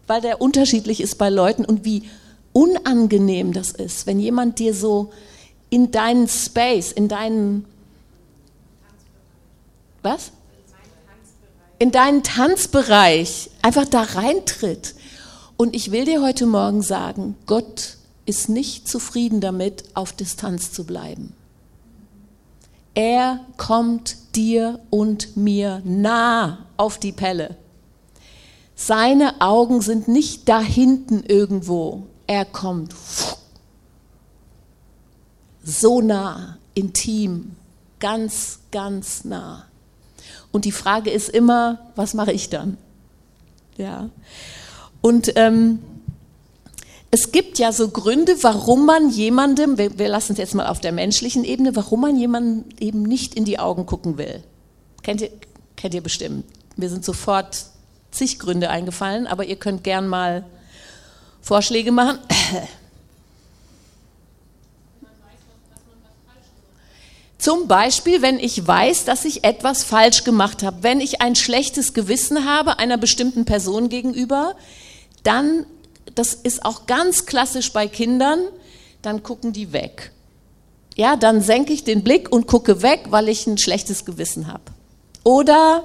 weil 0.08 0.22
der 0.22 0.42
unterschiedlich 0.42 1.02
ist 1.02 1.18
bei 1.18 1.30
Leuten 1.30 1.66
und 1.66 1.86
wie 1.86 2.04
unangenehm 2.52 3.54
das 3.54 3.72
ist, 3.72 4.08
wenn 4.08 4.20
jemand 4.20 4.60
dir 4.60 4.74
so 4.74 5.12
in 5.70 5.92
deinen 5.92 6.28
Space, 6.28 6.92
in 6.92 7.08
deinen 7.08 7.66
was? 10.02 10.32
In 11.78 11.92
deinen 11.92 12.24
Tanzbereich 12.24 13.50
einfach 13.62 13.86
da 13.86 14.02
reintritt. 14.02 14.96
Und 15.58 15.76
ich 15.76 15.92
will 15.92 16.06
dir 16.06 16.22
heute 16.22 16.46
Morgen 16.46 16.82
sagen, 16.82 17.36
Gott 17.46 17.98
ist 18.26 18.50
nicht 18.50 18.88
zufrieden 18.88 19.42
damit, 19.42 19.84
auf 19.94 20.14
Distanz 20.14 20.72
zu 20.72 20.86
bleiben. 20.86 21.34
Er 23.00 23.40
kommt 23.56 24.36
dir 24.36 24.82
und 24.90 25.38
mir 25.38 25.82
nah 25.86 26.66
auf 26.76 26.98
die 26.98 27.14
Pelle. 27.14 27.56
Seine 28.76 29.40
Augen 29.40 29.80
sind 29.80 30.10
nicht 30.10 30.50
da 30.50 30.60
hinten 30.60 31.24
irgendwo. 31.24 32.08
Er 32.28 32.44
kommt 32.44 32.94
so 35.64 36.02
nah, 36.02 36.58
intim, 36.74 37.56
ganz, 38.02 38.60
ganz 38.70 39.24
nah. 39.24 39.64
Und 40.52 40.66
die 40.66 40.74
Frage 40.74 41.10
ist 41.10 41.30
immer, 41.30 41.80
was 41.96 42.14
mache 42.14 42.34
ich 42.34 42.50
dann? 42.50 42.76
Ja. 43.78 44.10
Und 45.00 45.32
ähm, 45.38 45.80
es 47.12 47.32
gibt 47.32 47.58
ja 47.58 47.72
so 47.72 47.90
Gründe, 47.90 48.36
warum 48.44 48.86
man 48.86 49.10
jemandem, 49.10 49.78
wir, 49.78 49.98
wir 49.98 50.10
lassen 50.10 50.34
es 50.34 50.38
jetzt 50.38 50.54
mal 50.54 50.68
auf 50.68 50.80
der 50.80 50.92
menschlichen 50.92 51.44
Ebene, 51.44 51.76
warum 51.76 52.02
man 52.02 52.16
jemandem 52.16 52.66
eben 52.80 53.02
nicht 53.02 53.34
in 53.34 53.46
die 53.46 53.58
Augen 53.58 53.86
gucken 53.88 54.18
will. 54.18 54.44
Kennt 55.02 55.22
ihr, 55.22 55.32
kennt 55.76 55.94
ihr 55.96 56.02
bestimmt. 56.02 56.46
Mir 56.76 56.90
sind 56.90 57.04
sofort 57.04 57.66
zig 58.12 58.38
Gründe 58.38 58.70
eingefallen, 58.70 59.26
aber 59.28 59.46
ihr 59.46 59.56
könnt 59.56 59.84
gern 59.84 60.08
mal 60.08 60.46
Vorschläge 61.42 61.92
machen. 61.92 62.20
Zum 67.40 67.68
Beispiel, 67.68 68.22
wenn 68.22 68.38
ich 68.38 68.68
weiß, 68.68 69.06
dass 69.06 69.26
ich 69.26 69.46
etwas 69.46 69.84
falsch 69.84 70.26
gemacht 70.26 70.62
habe, 70.62 70.84
wenn 70.84 71.00
ich 71.00 71.22
ein 71.22 71.36
schlechtes 71.36 71.94
Gewissen 71.94 72.46
habe 72.46 72.78
einer 72.80 72.98
bestimmten 72.98 73.46
Person 73.46 73.88
gegenüber, 73.90 74.56
dann, 75.24 75.66
das 76.16 76.34
ist 76.34 76.66
auch 76.66 76.86
ganz 76.86 77.26
klassisch 77.26 77.72
bei 77.74 77.88
Kindern, 77.88 78.40
dann 79.02 79.24
gucken 79.24 79.54
die 79.54 79.74
weg. 79.74 80.12
Ja, 80.96 81.16
dann 81.16 81.42
senke 81.42 81.72
ich 81.72 81.84
den 81.84 82.04
Blick 82.04 82.32
und 82.32 82.48
gucke 82.48 82.82
weg, 82.82 83.06
weil 83.10 83.30
ich 83.30 83.48
ein 83.48 83.58
schlechtes 83.58 84.06
Gewissen 84.06 84.48
habe. 84.48 84.64
Oder 85.24 85.84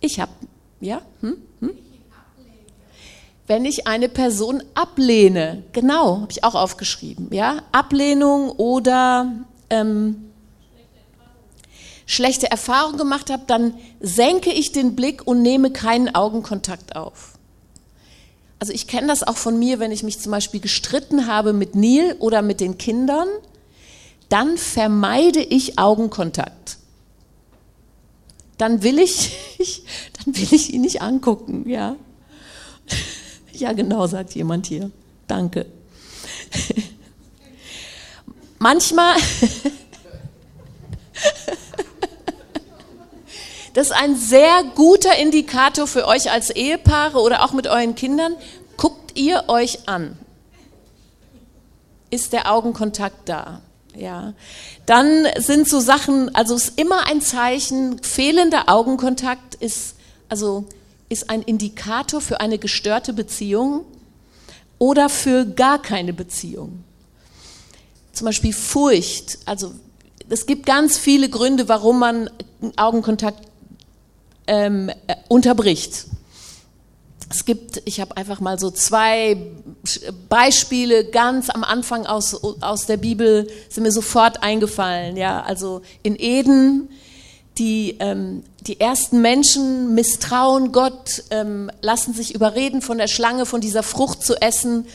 ich 0.00 0.20
habe, 0.20 0.32
ja, 0.80 1.02
hm, 1.20 1.36
hm? 1.60 1.70
wenn 3.46 3.64
ich 3.64 3.88
eine 3.88 4.08
Person 4.08 4.62
ablehne. 4.74 5.64
Genau, 5.72 6.20
habe 6.20 6.30
ich 6.30 6.44
auch 6.44 6.54
aufgeschrieben. 6.54 7.28
Ja? 7.32 7.62
Ablehnung 7.72 8.50
oder 8.50 9.32
ähm, 9.68 10.30
schlechte 12.06 12.50
Erfahrungen 12.50 12.98
gemacht 12.98 13.30
habe, 13.30 13.42
dann 13.46 13.74
senke 14.00 14.50
ich 14.50 14.72
den 14.72 14.94
Blick 14.94 15.26
und 15.26 15.42
nehme 15.42 15.70
keinen 15.70 16.14
Augenkontakt 16.14 16.96
auf. 16.96 17.29
Also 18.60 18.74
ich 18.74 18.86
kenne 18.86 19.08
das 19.08 19.22
auch 19.22 19.38
von 19.38 19.58
mir, 19.58 19.78
wenn 19.78 19.90
ich 19.90 20.02
mich 20.02 20.20
zum 20.20 20.32
Beispiel 20.32 20.60
gestritten 20.60 21.26
habe 21.26 21.54
mit 21.54 21.74
Neil 21.74 22.14
oder 22.18 22.42
mit 22.42 22.60
den 22.60 22.76
Kindern, 22.76 23.26
dann 24.28 24.58
vermeide 24.58 25.40
ich 25.40 25.78
Augenkontakt. 25.78 26.76
Dann 28.58 28.82
will 28.82 28.98
ich, 28.98 29.32
dann 30.24 30.36
will 30.36 30.52
ich 30.52 30.74
ihn 30.74 30.82
nicht 30.82 31.02
angucken, 31.02 31.68
ja. 31.68 31.96
Ja, 33.52 33.74
genau, 33.74 34.06
sagt 34.06 34.34
jemand 34.36 34.66
hier. 34.66 34.90
Danke. 35.26 35.66
Manchmal, 38.58 39.16
das 43.74 43.88
ist 43.88 43.92
ein 43.92 44.16
sehr 44.16 44.64
guter 44.74 45.16
Indikator 45.16 45.86
für 45.86 46.06
euch 46.06 46.30
als 46.30 46.50
Ehepaare 46.50 47.18
oder 47.18 47.44
auch 47.44 47.52
mit 47.52 47.66
euren 47.66 47.94
Kindern. 47.94 48.34
Guckt 48.76 49.18
ihr 49.18 49.44
euch 49.48 49.88
an. 49.88 50.18
Ist 52.10 52.32
der 52.32 52.52
Augenkontakt 52.52 53.28
da? 53.28 53.60
Ja. 53.96 54.34
Dann 54.86 55.26
sind 55.38 55.68
so 55.68 55.80
Sachen, 55.80 56.34
also 56.34 56.54
es 56.54 56.70
ist 56.70 56.80
immer 56.80 57.06
ein 57.06 57.20
Zeichen, 57.20 58.02
fehlender 58.02 58.68
Augenkontakt 58.68 59.54
ist, 59.56 59.94
also 60.28 60.64
ist 61.08 61.30
ein 61.30 61.42
Indikator 61.42 62.20
für 62.20 62.40
eine 62.40 62.58
gestörte 62.58 63.12
Beziehung 63.12 63.84
oder 64.78 65.08
für 65.08 65.44
gar 65.44 65.80
keine 65.80 66.12
Beziehung. 66.12 66.84
Zum 68.12 68.24
Beispiel 68.24 68.52
Furcht, 68.52 69.38
also 69.44 69.72
es 70.28 70.46
gibt 70.46 70.66
ganz 70.66 70.96
viele 70.96 71.28
Gründe, 71.28 71.68
warum 71.68 71.98
man 71.98 72.30
Augenkontakt 72.76 73.49
ähm, 74.50 74.88
äh, 74.88 75.14
unterbricht. 75.28 76.06
Es 77.32 77.44
gibt, 77.44 77.80
ich 77.84 78.00
habe 78.00 78.16
einfach 78.16 78.40
mal 78.40 78.58
so 78.58 78.72
zwei 78.72 79.36
Beispiele 80.28 81.04
ganz 81.04 81.48
am 81.48 81.62
Anfang 81.62 82.04
aus, 82.04 82.34
aus 82.60 82.86
der 82.86 82.96
Bibel, 82.96 83.46
sind 83.68 83.84
mir 83.84 83.92
sofort 83.92 84.42
eingefallen. 84.42 85.16
Ja, 85.16 85.42
also 85.42 85.82
in 86.02 86.16
Eden, 86.18 86.88
die, 87.58 87.96
ähm, 88.00 88.42
die 88.62 88.80
ersten 88.80 89.20
Menschen 89.20 89.94
misstrauen 89.94 90.72
Gott, 90.72 91.22
ähm, 91.30 91.70
lassen 91.80 92.12
sich 92.12 92.34
überreden 92.34 92.82
von 92.82 92.98
der 92.98 93.06
Schlange, 93.06 93.46
von 93.46 93.60
dieser 93.60 93.84
Frucht 93.84 94.24
zu 94.24 94.34
essen. 94.42 94.88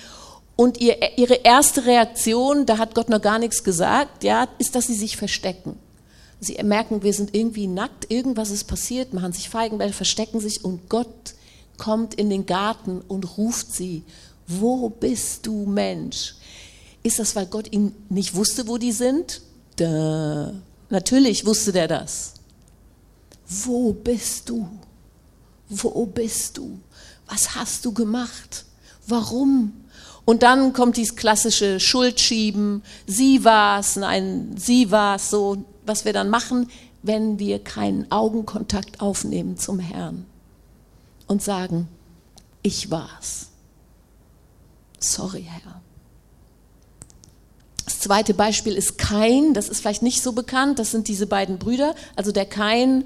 Und 0.57 0.81
ihr, 0.81 1.17
ihre 1.17 1.35
erste 1.35 1.85
Reaktion, 1.85 2.65
da 2.65 2.77
hat 2.77 2.95
Gott 2.95 3.07
noch 3.07 3.21
gar 3.21 3.39
nichts 3.39 3.63
gesagt, 3.63 4.25
ja, 4.25 4.49
ist, 4.57 4.75
dass 4.75 4.87
sie 4.87 4.93
sich 4.93 5.15
verstecken. 5.15 5.79
Sie 6.39 6.61
merken, 6.63 7.03
wir 7.03 7.13
sind 7.13 7.33
irgendwie 7.33 7.67
nackt, 7.67 8.11
irgendwas 8.11 8.51
ist 8.51 8.65
passiert, 8.65 9.13
machen 9.13 9.33
sich 9.33 9.49
Feigenbälle, 9.49 9.93
verstecken 9.93 10.39
sich 10.39 10.63
und 10.63 10.89
Gott 10.89 11.33
kommt 11.77 12.13
in 12.13 12.29
den 12.29 12.45
Garten 12.45 13.01
und 13.07 13.37
ruft 13.37 13.73
sie, 13.73 14.03
wo 14.47 14.89
bist 14.89 15.45
du 15.47 15.65
Mensch? 15.65 16.35
Ist 17.03 17.19
das, 17.19 17.35
weil 17.35 17.45
Gott 17.47 17.71
ihn 17.71 17.93
nicht 18.09 18.35
wusste, 18.35 18.67
wo 18.67 18.77
die 18.77 18.91
sind? 18.91 19.41
Da. 19.75 20.53
Natürlich 20.89 21.45
wusste 21.45 21.71
der 21.71 21.87
das. 21.87 22.33
Wo 23.47 23.93
bist 23.93 24.49
du? 24.49 24.67
Wo 25.69 26.05
bist 26.05 26.57
du? 26.57 26.79
Was 27.27 27.55
hast 27.55 27.85
du 27.85 27.93
gemacht? 27.93 28.65
Warum? 29.07 29.73
Und 30.25 30.41
dann 30.43 30.73
kommt 30.73 30.97
dieses 30.97 31.15
klassische 31.15 31.79
Schuldschieben. 31.79 32.83
Sie 33.05 33.43
war's, 33.43 33.95
nein, 33.95 34.55
sie 34.57 34.89
war's, 34.89 35.29
so, 35.29 35.63
was 35.85 36.05
wir 36.05 36.13
dann 36.13 36.29
machen, 36.29 36.69
wenn 37.03 37.39
wir 37.39 37.59
keinen 37.59 38.11
Augenkontakt 38.11 38.99
aufnehmen 38.99 39.57
zum 39.57 39.79
Herrn 39.79 40.25
und 41.27 41.41
sagen, 41.41 41.87
ich 42.61 42.89
war's. 42.89 43.49
Sorry, 44.99 45.47
Herr. 45.47 45.81
Das 47.85 47.99
zweite 47.99 48.33
Beispiel 48.33 48.73
ist 48.73 48.97
Kain, 48.97 49.53
das 49.53 49.69
ist 49.69 49.81
vielleicht 49.81 50.01
nicht 50.01 50.23
so 50.23 50.33
bekannt, 50.33 50.79
das 50.79 50.89
sind 50.89 51.07
diese 51.07 51.27
beiden 51.27 51.59
Brüder, 51.59 51.93
also 52.15 52.31
der 52.31 52.47
Kain, 52.47 53.05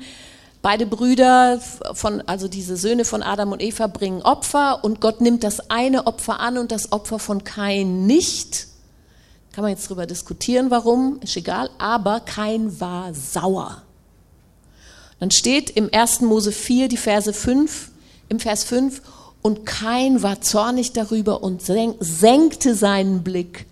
beide 0.61 0.85
Brüder 0.85 1.59
von, 1.93 2.21
also 2.21 2.47
diese 2.47 2.77
Söhne 2.77 3.03
von 3.03 3.21
Adam 3.21 3.51
und 3.51 3.61
Eva 3.61 3.87
bringen 3.87 4.21
Opfer 4.21 4.83
und 4.83 5.01
Gott 5.01 5.19
nimmt 5.19 5.43
das 5.43 5.69
eine 5.69 6.07
Opfer 6.07 6.39
an 6.39 6.57
und 6.57 6.71
das 6.71 6.93
Opfer 6.93 7.19
von 7.19 7.43
Kain 7.43 8.05
nicht. 8.05 8.68
Kann 9.51 9.63
man 9.63 9.71
jetzt 9.71 9.87
darüber 9.87 10.05
diskutieren, 10.05 10.69
warum, 10.69 11.19
ist 11.21 11.35
egal, 11.35 11.69
aber 11.77 12.19
Kain 12.19 12.79
war 12.79 13.13
sauer. 13.13 13.81
Dann 15.19 15.31
steht 15.31 15.69
im 15.71 15.89
1. 15.91 16.21
Mose 16.21 16.51
4, 16.51 16.87
die 16.87 16.97
Verse 16.97 17.33
5, 17.33 17.91
im 18.29 18.39
Vers 18.39 18.63
5, 18.63 19.01
und 19.41 19.65
Kain 19.65 20.21
war 20.21 20.41
zornig 20.41 20.93
darüber 20.93 21.43
und 21.43 21.61
senkte 21.61 22.75
seinen 22.75 23.23
Blick. 23.23 23.65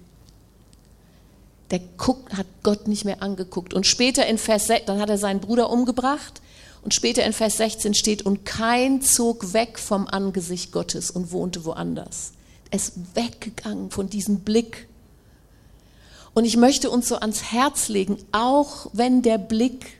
Der 1.72 1.80
guckt, 1.98 2.38
hat 2.38 2.48
Gott 2.64 2.88
nicht 2.88 3.04
mehr 3.04 3.22
angeguckt. 3.22 3.74
Und 3.74 3.86
später 3.86 4.26
in 4.26 4.38
Vers 4.38 4.68
6, 4.68 4.86
dann 4.86 5.02
hat 5.02 5.10
er 5.10 5.18
seinen 5.18 5.42
Bruder 5.42 5.70
umgebracht. 5.70 6.42
Und 6.84 6.94
später 6.94 7.26
in 7.26 7.34
Vers 7.34 7.58
16 7.58 7.94
steht, 7.94 8.22
und 8.22 8.46
Kain 8.46 9.02
zog 9.02 9.52
weg 9.52 9.78
vom 9.78 10.08
Angesicht 10.08 10.72
Gottes 10.72 11.12
und 11.12 11.32
wohnte 11.34 11.66
woanders. 11.66 12.32
Er 12.72 12.78
ist 12.78 12.94
weggegangen 13.16 13.92
von 13.92 14.10
diesem 14.10 14.40
Blick. 14.40 14.88
Und 16.38 16.46
ich 16.46 16.56
möchte 16.56 16.92
uns 16.92 17.08
so 17.08 17.16
ans 17.16 17.52
Herz 17.52 17.88
legen, 17.88 18.20
auch 18.32 18.92
wenn 18.94 19.24
der 19.24 19.40
Blick 19.40 19.98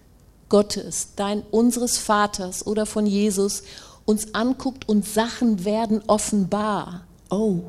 Gottes, 0.50 1.14
dein, 1.16 1.42
unseres 1.50 1.98
Vaters 1.98 2.68
oder 2.68 2.86
von 2.86 3.08
Jesus 3.08 3.64
uns 4.06 4.36
anguckt 4.36 4.88
und 4.88 5.04
Sachen 5.04 5.66
werden 5.66 6.04
offenbar. 6.06 7.08
Oh, 7.32 7.62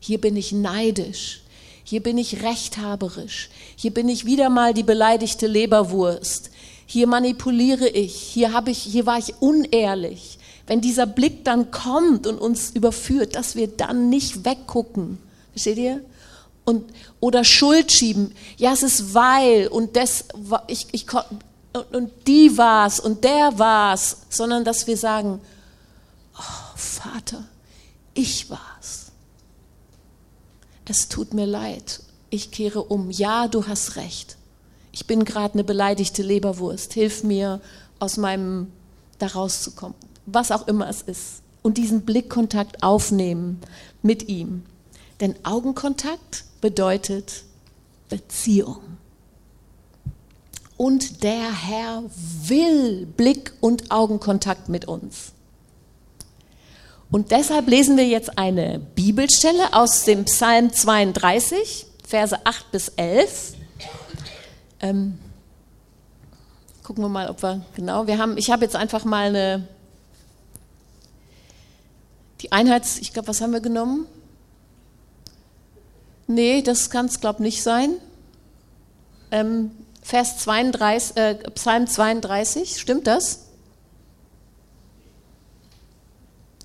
hier 0.00 0.20
bin 0.20 0.36
ich 0.36 0.52
neidisch. 0.52 1.44
Hier 1.82 2.02
bin 2.02 2.18
ich 2.18 2.42
rechthaberisch. 2.42 3.48
Hier 3.74 3.94
bin 3.94 4.10
ich 4.10 4.26
wieder 4.26 4.50
mal 4.50 4.74
die 4.74 4.82
beleidigte 4.82 5.46
Leberwurst. 5.46 6.50
Hier 6.84 7.06
manipuliere 7.06 7.88
ich. 7.88 8.14
Hier 8.14 8.52
habe 8.52 8.70
ich, 8.70 8.82
hier 8.82 9.06
war 9.06 9.16
ich 9.16 9.36
unehrlich. 9.40 10.38
Wenn 10.66 10.82
dieser 10.82 11.06
Blick 11.06 11.42
dann 11.46 11.70
kommt 11.70 12.26
und 12.26 12.38
uns 12.38 12.68
überführt, 12.72 13.34
dass 13.34 13.56
wir 13.56 13.66
dann 13.66 14.10
nicht 14.10 14.44
weggucken. 14.44 15.16
Versteht 15.52 15.78
ihr? 15.78 16.02
Und, 16.64 16.92
oder 17.18 17.44
Schuld 17.44 17.90
schieben. 17.90 18.34
Ja, 18.56 18.72
es 18.72 18.82
ist 18.82 19.14
weil 19.14 19.66
und 19.68 19.96
das, 19.96 20.26
ich, 20.68 20.86
ich, 20.92 21.06
und, 21.12 22.10
die 22.26 22.56
war's 22.56 23.00
und 23.00 23.24
der 23.24 23.58
war's, 23.58 24.18
sondern 24.28 24.64
dass 24.64 24.86
wir 24.86 24.96
sagen, 24.96 25.40
oh, 26.38 26.76
Vater, 26.76 27.44
ich 28.14 28.48
war's. 28.50 29.06
Es 30.84 31.08
tut 31.08 31.32
mir 31.32 31.46
leid, 31.46 32.02
ich 32.30 32.50
kehre 32.50 32.82
um. 32.82 33.10
Ja, 33.10 33.48
du 33.48 33.66
hast 33.66 33.96
recht. 33.96 34.36
Ich 34.92 35.06
bin 35.06 35.24
gerade 35.24 35.54
eine 35.54 35.64
beleidigte 35.64 36.22
Leberwurst. 36.22 36.92
Hilf 36.92 37.24
mir, 37.24 37.60
aus 37.98 38.16
meinem 38.16 38.70
da 39.18 39.28
rauszukommen. 39.28 39.96
Was 40.26 40.50
auch 40.50 40.66
immer 40.68 40.88
es 40.88 41.02
ist. 41.02 41.42
Und 41.62 41.78
diesen 41.78 42.02
Blickkontakt 42.02 42.82
aufnehmen 42.82 43.60
mit 44.02 44.28
ihm. 44.28 44.64
Denn 45.20 45.36
Augenkontakt 45.44 46.44
bedeutet 46.62 47.44
Beziehung 48.08 48.78
und 50.78 51.22
der 51.22 51.52
Herr 51.68 52.02
will 52.46 53.06
Blick- 53.06 53.52
und 53.60 53.90
Augenkontakt 53.90 54.68
mit 54.68 54.86
uns. 54.86 55.32
Und 57.10 57.30
deshalb 57.30 57.68
lesen 57.68 57.96
wir 57.96 58.08
jetzt 58.08 58.38
eine 58.38 58.80
Bibelstelle 58.94 59.74
aus 59.74 60.04
dem 60.04 60.24
Psalm 60.24 60.72
32, 60.72 61.86
Verse 62.04 62.36
8 62.44 62.72
bis 62.72 62.88
11. 62.88 63.52
Ähm, 64.80 65.18
gucken 66.82 67.04
wir 67.04 67.08
mal, 67.08 67.28
ob 67.28 67.42
wir 67.42 67.60
genau, 67.76 68.06
wir 68.06 68.18
haben, 68.18 68.36
ich 68.36 68.50
habe 68.50 68.64
jetzt 68.64 68.74
einfach 68.74 69.04
mal 69.04 69.28
eine, 69.28 69.68
die 72.40 72.50
Einheits, 72.50 72.98
ich 72.98 73.12
glaube, 73.12 73.28
was 73.28 73.40
haben 73.40 73.52
wir 73.52 73.60
genommen? 73.60 74.06
Nee, 76.26 76.62
das 76.62 76.90
kann 76.90 77.06
es, 77.06 77.20
glaube 77.20 77.38
ich, 77.38 77.44
nicht 77.44 77.62
sein. 77.62 77.90
Ähm, 79.30 79.70
Vers 80.02 80.38
32, 80.38 81.16
äh, 81.16 81.34
Psalm 81.54 81.86
32, 81.86 82.80
stimmt 82.80 83.06
das? 83.06 83.46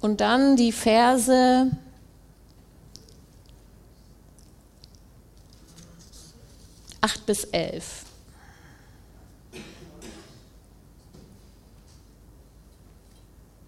Und 0.02 0.22
dann 0.22 0.56
die 0.56 0.72
Verse 0.72 1.72
acht 7.02 7.26
bis 7.26 7.44
elf. 7.46 8.06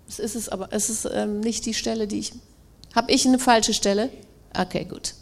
Es 0.07 0.19
ist 0.19 0.35
es 0.35 0.49
aber, 0.49 0.69
es 0.71 0.89
ist 0.89 1.05
ähm, 1.11 1.39
nicht 1.39 1.65
die 1.65 1.73
Stelle, 1.73 2.07
die 2.07 2.19
ich. 2.19 2.33
Habe 2.95 3.11
ich 3.11 3.25
eine 3.27 3.39
falsche 3.39 3.73
Stelle? 3.73 4.09
Okay, 4.57 4.85
gut. 4.85 5.13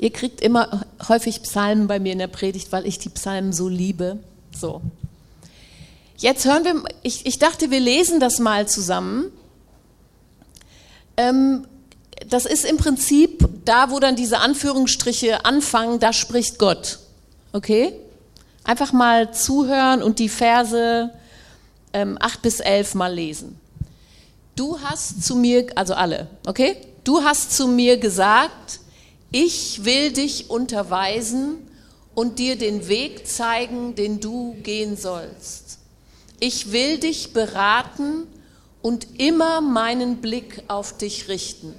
Ihr 0.00 0.10
kriegt 0.10 0.40
immer 0.40 0.86
häufig 1.08 1.42
Psalmen 1.42 1.86
bei 1.86 2.00
mir 2.00 2.12
in 2.12 2.18
der 2.18 2.26
Predigt, 2.26 2.72
weil 2.72 2.86
ich 2.86 2.98
die 2.98 3.10
Psalmen 3.10 3.52
so 3.52 3.68
liebe. 3.68 4.18
So. 4.58 4.80
Jetzt 6.16 6.46
hören 6.46 6.64
wir, 6.64 6.82
ich, 7.02 7.26
ich 7.26 7.38
dachte, 7.38 7.70
wir 7.70 7.80
lesen 7.80 8.18
das 8.18 8.38
mal 8.38 8.66
zusammen. 8.66 9.30
Ähm, 11.18 11.66
das 12.26 12.46
ist 12.46 12.64
im 12.64 12.78
Prinzip 12.78 13.46
da, 13.66 13.90
wo 13.90 14.00
dann 14.00 14.16
diese 14.16 14.38
Anführungsstriche 14.38 15.44
anfangen, 15.44 16.00
da 16.00 16.14
spricht 16.14 16.58
Gott. 16.58 17.00
Okay? 17.52 17.92
Einfach 18.64 18.94
mal 18.94 19.34
zuhören 19.34 20.02
und 20.02 20.18
die 20.18 20.30
Verse 20.30 21.10
ähm, 21.92 22.16
8 22.18 22.40
bis 22.40 22.60
11 22.60 22.94
mal 22.94 23.12
lesen. 23.12 23.60
Du 24.56 24.80
hast 24.80 25.22
zu 25.24 25.36
mir, 25.36 25.66
also 25.74 25.92
alle, 25.92 26.28
okay? 26.46 26.76
Du 27.04 27.22
hast 27.22 27.54
zu 27.54 27.68
mir 27.68 27.98
gesagt, 27.98 28.79
ich 29.30 29.84
will 29.84 30.12
dich 30.12 30.50
unterweisen 30.50 31.66
und 32.14 32.38
dir 32.38 32.56
den 32.56 32.88
Weg 32.88 33.26
zeigen, 33.26 33.94
den 33.94 34.20
du 34.20 34.56
gehen 34.62 34.96
sollst. 34.96 35.78
Ich 36.40 36.72
will 36.72 36.98
dich 36.98 37.32
beraten 37.32 38.26
und 38.82 39.20
immer 39.20 39.60
meinen 39.60 40.16
Blick 40.16 40.64
auf 40.68 40.96
dich 40.96 41.28
richten. 41.28 41.74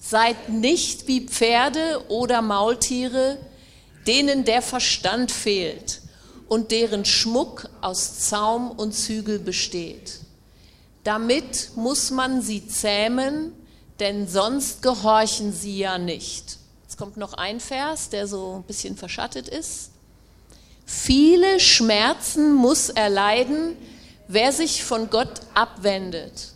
Seid 0.00 0.50
nicht 0.50 1.08
wie 1.08 1.22
Pferde 1.22 2.04
oder 2.08 2.42
Maultiere, 2.42 3.38
denen 4.06 4.44
der 4.44 4.62
Verstand 4.62 5.32
fehlt 5.32 6.00
und 6.48 6.70
deren 6.70 7.04
Schmuck 7.04 7.68
aus 7.80 8.20
Zaum 8.20 8.70
und 8.70 8.92
Zügel 8.92 9.40
besteht. 9.40 10.20
Damit 11.02 11.70
muss 11.74 12.10
man 12.10 12.40
sie 12.42 12.68
zähmen, 12.68 13.52
denn 14.00 14.28
sonst 14.28 14.82
gehorchen 14.82 15.52
sie 15.52 15.78
ja 15.78 15.98
nicht. 15.98 16.58
Jetzt 16.82 16.98
kommt 16.98 17.16
noch 17.16 17.34
ein 17.34 17.60
Vers, 17.60 18.10
der 18.10 18.26
so 18.26 18.56
ein 18.56 18.62
bisschen 18.62 18.96
verschattet 18.96 19.48
ist. 19.48 19.90
Viele 20.84 21.58
Schmerzen 21.58 22.54
muss 22.54 22.90
erleiden, 22.90 23.76
wer 24.28 24.52
sich 24.52 24.84
von 24.84 25.10
Gott 25.10 25.40
abwendet. 25.54 26.52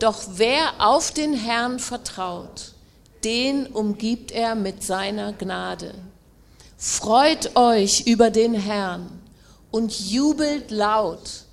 Doch 0.00 0.22
wer 0.36 0.72
auf 0.78 1.12
den 1.12 1.34
Herrn 1.34 1.78
vertraut, 1.78 2.72
den 3.22 3.66
umgibt 3.66 4.32
er 4.32 4.54
mit 4.54 4.82
seiner 4.82 5.32
Gnade. 5.32 5.94
Freut 6.78 7.54
euch 7.56 8.06
über 8.06 8.30
den 8.30 8.54
Herrn 8.54 9.20
und 9.70 10.10
jubelt 10.10 10.70
laut, 10.70 11.44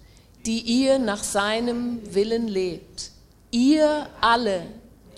die 0.46 0.62
ihr 0.62 0.98
nach 0.98 1.24
seinem 1.24 2.00
Willen 2.14 2.48
lebt. 2.48 3.12
Ihr 3.52 4.08
alle, 4.22 4.64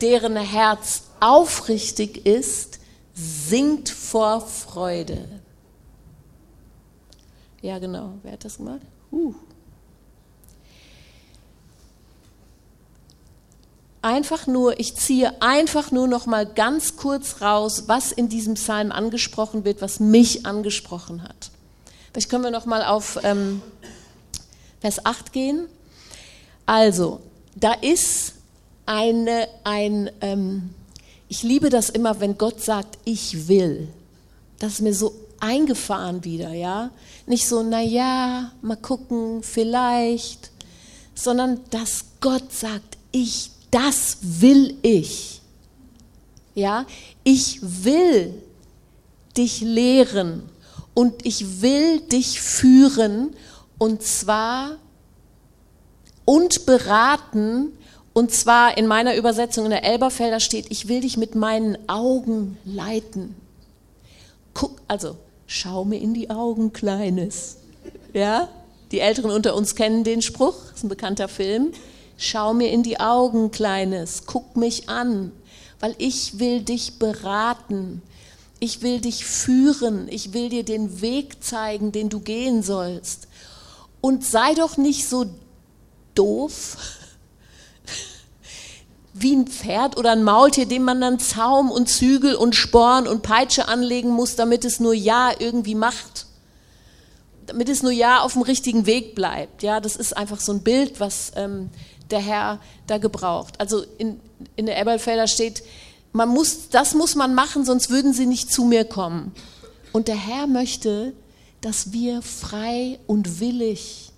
deren 0.01 0.35
Herz 0.35 1.03
aufrichtig 1.19 2.25
ist, 2.25 2.79
singt 3.13 3.89
vor 3.89 4.41
Freude. 4.41 5.27
Ja, 7.61 7.79
genau. 7.79 8.13
Wer 8.23 8.33
hat 8.33 8.45
das 8.45 8.57
gemacht? 8.57 8.81
Uh. 9.11 9.33
einfach 14.01 14.47
nur, 14.47 14.79
ich 14.79 14.95
ziehe 14.95 15.41
einfach 15.41 15.91
nur 15.91 16.07
noch 16.07 16.25
mal 16.25 16.45
ganz 16.45 16.95
kurz 16.95 17.41
raus, 17.41 17.83
was 17.87 18.11
in 18.11 18.29
diesem 18.29 18.53
Psalm 18.53 18.91
angesprochen 18.91 19.65
wird, 19.65 19.81
was 19.81 19.99
mich 19.99 20.45
angesprochen 20.45 21.23
hat. 21.23 21.51
Vielleicht 22.11 22.29
können 22.29 22.43
wir 22.43 22.51
noch 22.51 22.65
mal 22.65 22.83
auf 22.83 23.19
ähm, 23.23 23.61
Vers 24.79 25.05
8 25.05 25.33
gehen. 25.33 25.67
Also, 26.65 27.19
da 27.55 27.73
ist 27.73 28.35
eine, 28.89 29.47
ein, 29.63 30.09
ähm, 30.19 30.71
ich 31.27 31.43
liebe 31.43 31.69
das 31.69 31.91
immer, 31.91 32.19
wenn 32.19 32.39
Gott 32.39 32.59
sagt, 32.59 32.97
ich 33.05 33.47
will. 33.47 33.87
Das 34.57 34.73
ist 34.73 34.81
mir 34.81 34.95
so 34.95 35.13
eingefahren 35.39 36.23
wieder, 36.23 36.53
ja. 36.53 36.89
Nicht 37.27 37.47
so, 37.47 37.61
na 37.61 37.81
ja, 37.81 38.51
mal 38.63 38.77
gucken, 38.77 39.43
vielleicht, 39.43 40.49
sondern 41.13 41.61
dass 41.69 42.03
Gott 42.19 42.51
sagt, 42.51 42.97
ich 43.11 43.51
das 43.69 44.17
will 44.21 44.75
ich. 44.81 45.41
Ja, 46.55 46.87
ich 47.23 47.59
will 47.61 48.33
dich 49.37 49.61
lehren 49.61 50.49
und 50.95 51.27
ich 51.27 51.61
will 51.61 51.99
dich 52.01 52.41
führen 52.41 53.35
und 53.77 54.01
zwar 54.01 54.77
und 56.25 56.65
beraten 56.65 57.71
und 58.19 58.33
zwar 58.33 58.77
in 58.77 58.85
meiner 58.85 59.15
Übersetzung 59.15 59.63
in 59.63 59.71
der 59.71 59.85
Elberfelder 59.85 60.41
steht, 60.41 60.65
ich 60.71 60.89
will 60.89 60.99
dich 60.99 61.15
mit 61.15 61.35
meinen 61.35 61.77
Augen 61.87 62.57
leiten. 62.65 63.33
Guck, 64.53 64.81
also 64.89 65.15
schau 65.47 65.85
mir 65.85 66.01
in 66.01 66.13
die 66.13 66.29
Augen, 66.29 66.73
Kleines. 66.73 67.59
Ja, 68.11 68.49
die 68.91 68.99
Älteren 68.99 69.31
unter 69.31 69.55
uns 69.55 69.73
kennen 69.73 70.03
den 70.03 70.21
Spruch, 70.21 70.73
ist 70.75 70.83
ein 70.83 70.89
bekannter 70.89 71.29
Film. 71.29 71.71
Schau 72.17 72.53
mir 72.53 72.69
in 72.71 72.83
die 72.83 72.99
Augen, 72.99 73.51
Kleines, 73.51 74.23
guck 74.25 74.57
mich 74.57 74.89
an, 74.89 75.31
weil 75.79 75.95
ich 75.97 76.39
will 76.39 76.59
dich 76.59 76.99
beraten. 76.99 78.01
Ich 78.59 78.81
will 78.81 78.99
dich 78.99 79.23
führen. 79.23 80.09
Ich 80.09 80.33
will 80.33 80.49
dir 80.49 80.65
den 80.65 80.99
Weg 80.99 81.41
zeigen, 81.41 81.93
den 81.93 82.09
du 82.09 82.19
gehen 82.19 82.63
sollst. 82.63 83.29
Und 84.01 84.25
sei 84.25 84.55
doch 84.55 84.75
nicht 84.75 85.07
so 85.07 85.25
doof 86.15 86.98
wie 89.13 89.35
ein 89.35 89.47
Pferd 89.47 89.97
oder 89.97 90.11
ein 90.11 90.23
Maultier, 90.23 90.65
dem 90.65 90.83
man 90.83 91.01
dann 91.01 91.19
Zaum 91.19 91.71
und 91.71 91.89
Zügel 91.89 92.35
und 92.35 92.55
Sporn 92.55 93.07
und 93.07 93.23
Peitsche 93.23 93.67
anlegen 93.67 94.09
muss, 94.09 94.35
damit 94.35 94.65
es 94.65 94.79
nur 94.79 94.93
Ja 94.93 95.31
irgendwie 95.37 95.75
macht. 95.75 96.27
Damit 97.45 97.69
es 97.69 97.81
nur 97.81 97.91
Ja 97.91 98.21
auf 98.21 98.33
dem 98.33 98.43
richtigen 98.43 98.85
Weg 98.85 99.15
bleibt. 99.15 99.63
Ja, 99.63 99.79
das 99.79 99.95
ist 99.95 100.15
einfach 100.15 100.39
so 100.39 100.53
ein 100.53 100.61
Bild, 100.61 100.99
was 100.99 101.31
ähm, 101.35 101.69
der 102.11 102.19
Herr 102.19 102.59
da 102.87 102.97
gebraucht. 102.97 103.59
Also 103.59 103.83
in, 103.97 104.19
in 104.55 104.67
der 104.67 104.79
Eberfelder 104.79 105.27
steht, 105.27 105.63
man 106.11 106.29
muss, 106.29 106.69
das 106.69 106.93
muss 106.93 107.15
man 107.15 107.35
machen, 107.35 107.65
sonst 107.65 107.89
würden 107.89 108.13
sie 108.13 108.25
nicht 108.25 108.51
zu 108.51 108.65
mir 108.65 108.85
kommen. 108.85 109.33
Und 109.91 110.07
der 110.07 110.15
Herr 110.15 110.47
möchte, 110.47 111.13
dass 111.61 111.91
wir 111.91 112.21
frei 112.21 112.99
und 113.07 113.39
willig 113.39 114.11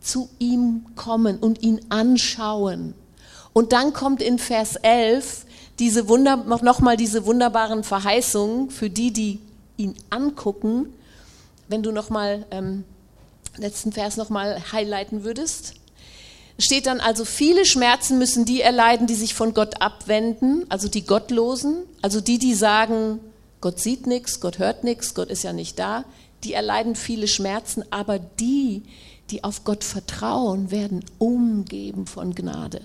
zu 0.00 0.28
ihm 0.38 0.86
kommen 0.94 1.38
und 1.38 1.62
ihn 1.62 1.80
anschauen. 1.88 2.94
Und 3.52 3.72
dann 3.72 3.92
kommt 3.92 4.22
in 4.22 4.38
Vers 4.38 4.76
11 4.76 5.44
diese 5.78 6.08
Wunder, 6.08 6.36
nochmal 6.36 6.96
diese 6.96 7.24
wunderbaren 7.26 7.84
Verheißungen 7.84 8.70
für 8.70 8.90
die, 8.90 9.12
die 9.12 9.40
ihn 9.76 9.94
angucken. 10.10 10.92
Wenn 11.68 11.82
du 11.82 11.92
nochmal 11.92 12.46
ähm, 12.50 12.84
letzten 13.56 13.92
Vers 13.92 14.16
nochmal 14.16 14.72
highlighten 14.72 15.24
würdest 15.24 15.74
steht 16.58 16.86
dann 16.86 17.00
also, 17.00 17.24
viele 17.24 17.64
Schmerzen 17.64 18.18
müssen 18.18 18.44
die 18.44 18.60
erleiden, 18.60 19.06
die 19.06 19.14
sich 19.14 19.34
von 19.34 19.54
Gott 19.54 19.80
abwenden, 19.80 20.66
also 20.68 20.88
die 20.88 21.06
Gottlosen, 21.06 21.84
also 22.02 22.20
die, 22.20 22.38
die 22.38 22.54
sagen, 22.54 23.20
Gott 23.60 23.78
sieht 23.78 24.06
nichts, 24.06 24.40
Gott 24.40 24.58
hört 24.58 24.84
nichts, 24.84 25.14
Gott 25.14 25.28
ist 25.28 25.44
ja 25.44 25.52
nicht 25.52 25.78
da, 25.78 26.04
die 26.44 26.52
erleiden 26.52 26.96
viele 26.96 27.28
Schmerzen, 27.28 27.84
aber 27.90 28.18
die, 28.18 28.82
die 29.30 29.44
auf 29.44 29.64
Gott 29.64 29.84
vertrauen, 29.84 30.70
werden 30.70 31.04
umgeben 31.18 32.06
von 32.06 32.34
Gnade. 32.34 32.82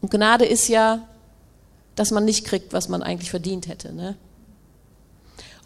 Und 0.00 0.10
Gnade 0.10 0.44
ist 0.44 0.68
ja, 0.68 1.06
dass 1.94 2.10
man 2.10 2.24
nicht 2.24 2.44
kriegt, 2.44 2.72
was 2.72 2.88
man 2.88 3.02
eigentlich 3.02 3.30
verdient 3.30 3.68
hätte. 3.68 3.92
Ne? 3.92 4.16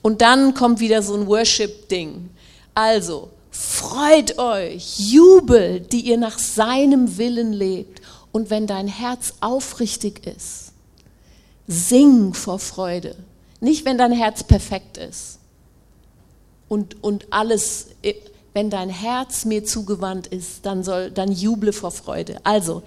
Und 0.01 0.23
dann 0.23 0.55
kommt 0.55 0.81
wieder 0.81 1.03
so 1.03 1.15
ein 1.15 1.27
Worship-Ding. 1.27 2.31
Also, 2.75 3.31
Freut 3.55 4.39
euch, 4.39 4.99
jubelt, 4.99 5.93
die 5.93 6.01
ihr 6.01 6.17
nach 6.17 6.39
seinem 6.39 7.19
Willen 7.19 7.53
lebt. 7.53 8.01
Und 8.33 8.49
wenn 8.49 8.67
dein 8.67 8.89
Herz 8.89 9.35
aufrichtig 9.41 10.27
ist, 10.27 10.73
sing 11.67 12.33
vor 12.33 12.59
Freude. 12.59 13.15
Nicht, 13.61 13.85
wenn 13.85 13.99
dein 13.99 14.13
Herz 14.13 14.43
perfekt 14.43 14.97
ist. 14.97 15.39
Und, 16.67 17.05
und 17.05 17.27
alles, 17.29 17.89
wenn 18.55 18.71
dein 18.71 18.89
Herz 18.89 19.45
mir 19.45 19.67
zugewandt 19.67 20.29
ist, 20.29 20.65
dann 20.65 20.83
soll, 20.83 21.11
dann 21.11 21.31
juble 21.31 21.75
vor 21.75 21.91
Freude. 21.91 22.41
Also, 22.45 22.83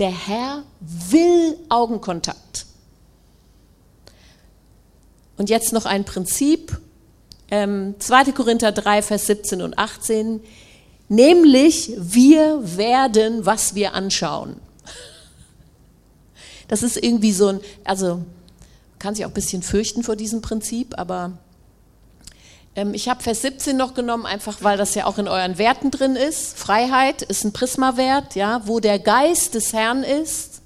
der 0.00 0.10
Herr 0.10 0.64
will 0.80 1.56
Augenkontakt. 1.68 2.66
Und 5.36 5.50
jetzt 5.50 5.72
noch 5.72 5.86
ein 5.86 6.04
Prinzip, 6.04 6.80
ähm, 7.50 7.94
2. 7.98 8.32
Korinther 8.32 8.72
3, 8.72 9.02
Vers 9.02 9.26
17 9.26 9.62
und 9.62 9.78
18, 9.78 10.40
nämlich 11.08 11.92
wir 11.98 12.76
werden, 12.76 13.44
was 13.44 13.74
wir 13.74 13.94
anschauen. 13.94 14.56
Das 16.68 16.82
ist 16.82 16.96
irgendwie 16.96 17.32
so 17.32 17.48
ein, 17.48 17.60
also 17.84 18.22
kann 18.98 19.14
sich 19.14 19.24
auch 19.24 19.30
ein 19.30 19.34
bisschen 19.34 19.62
fürchten 19.62 20.02
vor 20.02 20.16
diesem 20.16 20.40
Prinzip, 20.40 20.98
aber 20.98 21.38
ähm, 22.76 22.94
ich 22.94 23.08
habe 23.08 23.22
Vers 23.22 23.42
17 23.42 23.76
noch 23.76 23.94
genommen, 23.94 24.26
einfach 24.26 24.58
weil 24.62 24.76
das 24.76 24.94
ja 24.94 25.06
auch 25.06 25.18
in 25.18 25.28
euren 25.28 25.58
Werten 25.58 25.90
drin 25.90 26.16
ist. 26.16 26.56
Freiheit 26.56 27.22
ist 27.22 27.44
ein 27.44 27.52
Prismawert, 27.52 28.34
ja, 28.34 28.62
wo 28.66 28.80
der 28.80 28.98
Geist 28.98 29.54
des 29.54 29.72
Herrn 29.72 30.02
ist, 30.02 30.62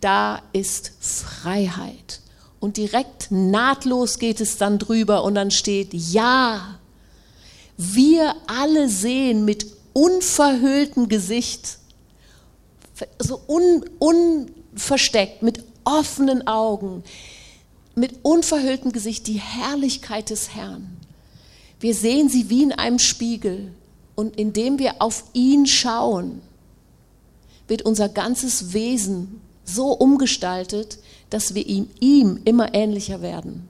da 0.00 0.42
ist 0.52 0.92
Freiheit. 1.00 2.20
Und 2.60 2.76
direkt 2.76 3.30
nahtlos 3.30 4.18
geht 4.18 4.40
es 4.40 4.56
dann 4.56 4.78
drüber 4.78 5.24
und 5.24 5.34
dann 5.34 5.50
steht, 5.50 5.92
ja, 5.92 6.78
wir 7.76 8.34
alle 8.46 8.88
sehen 8.88 9.44
mit 9.44 9.66
unverhülltem 9.92 11.08
Gesicht, 11.08 11.78
so 13.18 13.40
un, 13.48 13.84
unversteckt, 13.98 15.42
mit 15.42 15.64
offenen 15.84 16.46
Augen, 16.46 17.02
mit 17.94 18.24
unverhülltem 18.24 18.92
Gesicht 18.92 19.26
die 19.26 19.40
Herrlichkeit 19.40 20.30
des 20.30 20.54
Herrn. 20.54 20.96
Wir 21.80 21.94
sehen 21.94 22.28
sie 22.28 22.48
wie 22.48 22.62
in 22.62 22.72
einem 22.72 22.98
Spiegel 22.98 23.72
und 24.14 24.36
indem 24.38 24.78
wir 24.78 24.96
auf 25.00 25.24
ihn 25.32 25.66
schauen, 25.66 26.40
wird 27.68 27.82
unser 27.82 28.08
ganzes 28.08 28.72
Wesen 28.72 29.40
so 29.64 29.92
umgestaltet, 29.92 30.98
dass 31.30 31.54
wir 31.54 31.66
ihm, 31.66 31.88
ihm 32.00 32.40
immer 32.44 32.74
ähnlicher 32.74 33.22
werden 33.22 33.68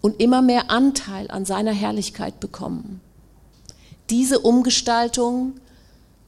und 0.00 0.20
immer 0.20 0.42
mehr 0.42 0.70
Anteil 0.70 1.30
an 1.30 1.44
seiner 1.44 1.72
Herrlichkeit 1.72 2.40
bekommen. 2.40 3.00
Diese 4.10 4.40
Umgestaltung 4.40 5.54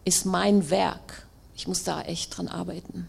ist 0.04 0.26
mein 0.26 0.70
Werk. 0.70 1.26
Ich 1.56 1.66
muss 1.66 1.82
da 1.84 2.02
echt 2.02 2.36
dran 2.36 2.48
arbeiten. 2.48 3.08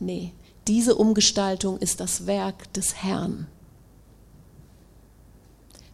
Nee, 0.00 0.32
diese 0.68 0.94
Umgestaltung 0.94 1.78
ist 1.78 2.00
das 2.00 2.26
Werk 2.26 2.72
des 2.74 2.94
Herrn. 3.02 3.46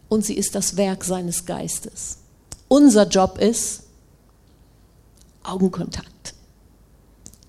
Und 0.09 0.25
sie 0.25 0.35
ist 0.35 0.53
das 0.53 0.77
Werk 0.77 1.03
seines 1.03 1.45
Geistes. 1.45 2.17
Unser 2.67 3.07
Job 3.07 3.37
ist 3.39 3.83
Augenkontakt. 5.43 6.33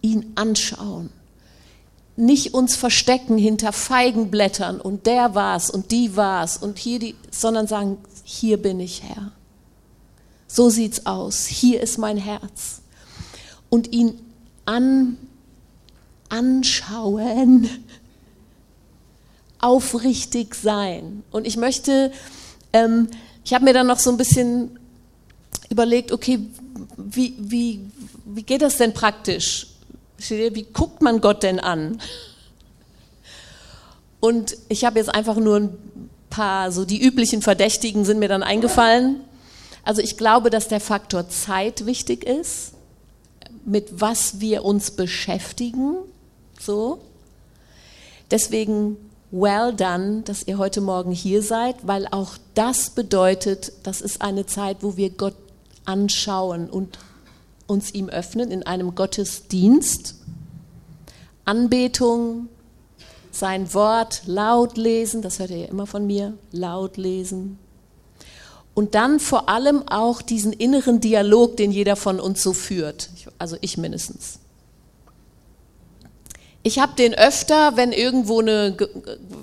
Ihn 0.03 0.33
anschauen. 0.37 1.11
Nicht 2.17 2.55
uns 2.55 2.77
verstecken 2.77 3.37
hinter 3.37 3.73
Feigenblättern 3.73 4.81
und 4.81 5.07
der 5.07 5.35
war's 5.35 5.69
und 5.69 5.91
die 5.91 6.17
war's 6.17 6.57
und 6.57 6.79
hier 6.79 6.99
die, 6.99 7.15
sondern 7.31 7.67
sagen, 7.67 7.99
hier 8.25 8.57
bin 8.57 8.81
ich 8.81 9.03
Herr. 9.03 9.33
So 10.47 10.71
sieht's 10.71 11.05
aus. 11.05 11.47
Hier 11.47 11.81
ist 11.83 11.99
mein 11.99 12.17
Herz. 12.17 12.81
Und 13.69 13.93
ihn 13.93 14.21
an, 14.65 15.19
anschauen, 16.29 17.69
aufrichtig 19.59 20.55
sein. 20.55 21.23
Und 21.31 21.47
ich 21.47 21.57
möchte, 21.57 22.13
ähm, 22.73 23.09
ich 23.45 23.55
habe 23.55 23.65
mir 23.65 23.73
dann 23.73 23.87
noch 23.87 23.99
so 23.99 24.11
ein 24.11 24.17
bisschen 24.17 24.79
überlegt, 25.69 26.13
okay, 26.13 26.41
wie, 26.97 27.35
wie, 27.39 27.81
wie 28.25 28.43
geht 28.43 28.63
das 28.63 28.77
denn 28.77 28.93
praktisch? 28.93 29.69
Wie 30.19 30.67
guckt 30.73 31.03
man 31.03 31.21
Gott 31.21 31.43
denn 31.43 31.61
an? 31.61 32.01
Und 34.21 34.57
ich 34.69 34.85
habe 34.85 34.99
jetzt 34.99 35.15
einfach 35.15 35.37
nur 35.37 35.57
ein 35.57 35.79
paar, 36.31 36.73
so 36.73 36.85
die 36.85 37.03
üblichen 37.03 37.43
Verdächtigen 37.43 38.05
sind 38.05 38.19
mir 38.19 38.29
dann 38.29 38.43
eingefallen. 38.43 39.21
Also 39.85 40.03
ich 40.03 40.17
glaube, 40.17 40.51
dass 40.51 40.69
der 40.69 40.81
Faktor 40.81 41.29
Zeit 41.29 41.87
wichtig 41.87 42.25
ist, 42.25 42.73
mit 43.65 44.01
was 44.01 44.41
wir 44.41 44.65
uns 44.65 44.91
beschäftigen. 44.91 45.97
So. 46.61 46.99
Deswegen 48.31 48.97
well 49.31 49.73
done, 49.73 50.23
dass 50.23 50.47
ihr 50.47 50.59
heute 50.59 50.81
Morgen 50.81 51.13
hier 51.13 51.43
seid, 51.43 51.87
weil 51.87 52.07
auch 52.11 52.37
das 52.55 52.91
bedeutet, 52.91 53.73
das 53.83 54.01
ist 54.01 54.23
eine 54.23 54.47
Zeit, 54.47 54.79
wo 54.81 54.97
wir 54.97 55.11
Gott 55.11 55.35
anschauen 55.85 56.69
und 56.69 56.99
uns 57.67 57.93
ihm 57.93 58.09
öffnen 58.09 58.51
in 58.51 58.63
einem 58.63 58.95
Gottesdienst. 58.95 60.17
Anbetung, 61.45 62.49
sein 63.31 63.73
Wort 63.75 64.23
laut 64.27 64.77
lesen, 64.77 65.23
das 65.23 65.39
hört 65.39 65.51
ihr 65.51 65.59
ja 65.59 65.67
immer 65.67 65.87
von 65.87 66.07
mir, 66.07 66.35
laut 66.53 66.97
lesen. 66.97 67.59
Und 68.75 68.95
dann 68.95 69.21
vor 69.21 69.49
allem 69.49 69.87
auch 69.89 70.23
diesen 70.23 70.53
inneren 70.53 71.01
Dialog, 71.01 71.57
den 71.57 71.71
jeder 71.71 71.97
von 71.97 72.21
uns 72.21 72.43
so 72.43 72.53
führt, 72.53 73.11
also 73.39 73.57
ich 73.61 73.79
mindestens. 73.79 74.39
Ich 76.67 76.81
habe 76.81 76.97
den 76.99 77.15
öfter, 77.15 77.77
wenn 77.77 77.93
irgendwo 77.93 78.41
eine, 78.41 78.77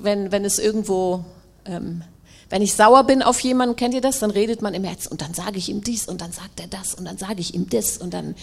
wenn, 0.02 0.34
wenn 0.34 0.44
es 0.44 0.60
irgendwo 0.60 1.24
ähm, 1.64 2.04
wenn 2.50 2.62
ich 2.62 2.74
sauer 2.74 3.06
bin 3.06 3.24
auf 3.24 3.40
jemanden, 3.40 3.78
kennt 3.78 3.94
ihr 3.94 4.02
das? 4.02 4.20
Dann 4.20 4.30
redet 4.30 4.62
man 4.62 4.74
im 4.74 4.84
Herzen 4.84 5.08
und 5.08 5.22
dann 5.22 5.34
sage 5.34 5.58
ich 5.58 5.70
ihm 5.70 5.82
dies 5.82 6.06
und 6.10 6.20
dann 6.20 6.34
sagt 6.34 6.60
er 6.60 6.68
das 6.68 6.94
und 6.94 7.06
dann 7.06 7.18
sage 7.18 7.40
ich 7.40 7.54
ihm 7.54 7.70
das 7.70 7.98
und 7.98 8.14
dann 8.14 8.36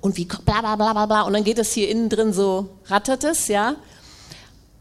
und 0.00 0.16
wie 0.16 0.24
bla 0.24 0.62
bla 0.62 0.74
bla 0.74 0.94
bla 0.94 1.04
bla 1.04 1.22
und 1.24 1.34
dann 1.34 1.44
geht 1.44 1.58
es 1.58 1.74
hier 1.74 1.90
innen 1.90 2.08
drin 2.08 2.32
so 2.32 2.70
rattert 2.86 3.24
es, 3.24 3.48
ja. 3.48 3.76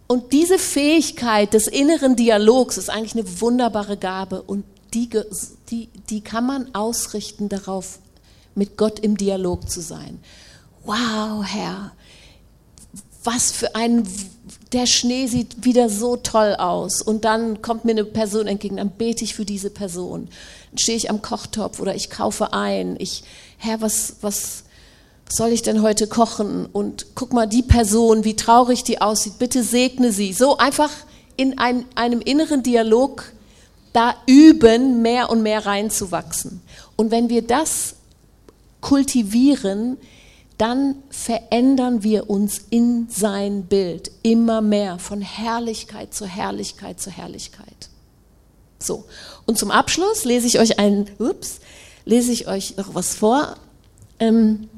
Und 0.07 0.31
diese 0.31 0.57
Fähigkeit 0.57 1.53
des 1.53 1.67
inneren 1.67 2.15
Dialogs 2.15 2.77
ist 2.77 2.89
eigentlich 2.89 3.13
eine 3.13 3.41
wunderbare 3.41 3.97
Gabe 3.97 4.41
und 4.41 4.63
die, 4.93 5.09
die, 5.69 5.89
die 6.09 6.21
kann 6.21 6.45
man 6.45 6.73
ausrichten 6.73 7.49
darauf, 7.49 7.99
mit 8.55 8.77
Gott 8.77 8.99
im 8.99 9.17
Dialog 9.17 9.69
zu 9.69 9.81
sein. 9.81 10.21
Wow, 10.85 11.43
Herr, 11.43 11.91
was 13.23 13.51
für 13.51 13.75
ein 13.75 14.07
der 14.73 14.87
Schnee 14.87 15.27
sieht 15.27 15.63
wieder 15.63 15.87
so 15.87 16.17
toll 16.17 16.55
aus 16.55 17.01
und 17.01 17.25
dann 17.25 17.61
kommt 17.61 17.85
mir 17.85 17.91
eine 17.91 18.05
Person 18.05 18.47
entgegen, 18.47 18.77
dann 18.77 18.89
bete 18.89 19.23
ich 19.23 19.35
für 19.35 19.45
diese 19.45 19.69
Person. 19.69 20.27
Dann 20.71 20.77
stehe 20.79 20.97
ich 20.97 21.09
am 21.09 21.21
Kochtopf 21.21 21.79
oder 21.79 21.95
ich 21.95 22.09
kaufe 22.09 22.53
ein. 22.53 22.95
Ich, 22.99 23.23
Herr, 23.57 23.81
was, 23.81 24.17
was, 24.21 24.63
soll 25.29 25.49
ich 25.49 25.61
denn 25.61 25.81
heute 25.81 26.07
kochen? 26.07 26.65
Und 26.65 27.15
guck 27.15 27.33
mal, 27.33 27.47
die 27.47 27.63
Person, 27.63 28.23
wie 28.23 28.35
traurig 28.35 28.83
die 28.83 29.01
aussieht, 29.01 29.39
bitte 29.39 29.63
segne 29.63 30.11
sie. 30.11 30.33
So 30.33 30.57
einfach 30.57 30.91
in 31.37 31.57
ein, 31.57 31.85
einem 31.95 32.21
inneren 32.21 32.61
Dialog 32.61 33.31
da 33.93 34.15
üben, 34.27 35.01
mehr 35.01 35.29
und 35.29 35.41
mehr 35.41 35.65
reinzuwachsen. 35.65 36.61
Und 36.95 37.11
wenn 37.11 37.29
wir 37.29 37.41
das 37.41 37.95
kultivieren, 38.81 39.97
dann 40.57 40.95
verändern 41.09 42.03
wir 42.03 42.29
uns 42.29 42.61
in 42.69 43.07
sein 43.09 43.63
Bild 43.65 44.11
immer 44.21 44.61
mehr 44.61 44.99
von 44.99 45.21
Herrlichkeit 45.21 46.13
zu 46.13 46.25
Herrlichkeit 46.25 46.99
zu 46.99 47.09
Herrlichkeit. 47.09 47.89
So. 48.79 49.05
Und 49.45 49.57
zum 49.57 49.71
Abschluss 49.71 50.25
lese 50.25 50.47
ich 50.47 50.59
euch 50.59 50.79
ein, 50.79 51.09
ups, 51.19 51.59
lese 52.05 52.31
ich 52.31 52.47
euch 52.47 52.77
noch 52.77 52.93
was 52.93 53.15
vor. 53.15 53.55
Ähm, 54.19 54.69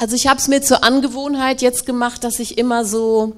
also 0.00 0.16
ich 0.16 0.26
habe 0.26 0.40
es 0.40 0.48
mir 0.48 0.62
zur 0.62 0.82
Angewohnheit 0.84 1.62
jetzt 1.62 1.86
gemacht, 1.86 2.24
dass 2.24 2.38
ich 2.38 2.58
immer 2.58 2.84
so 2.84 3.34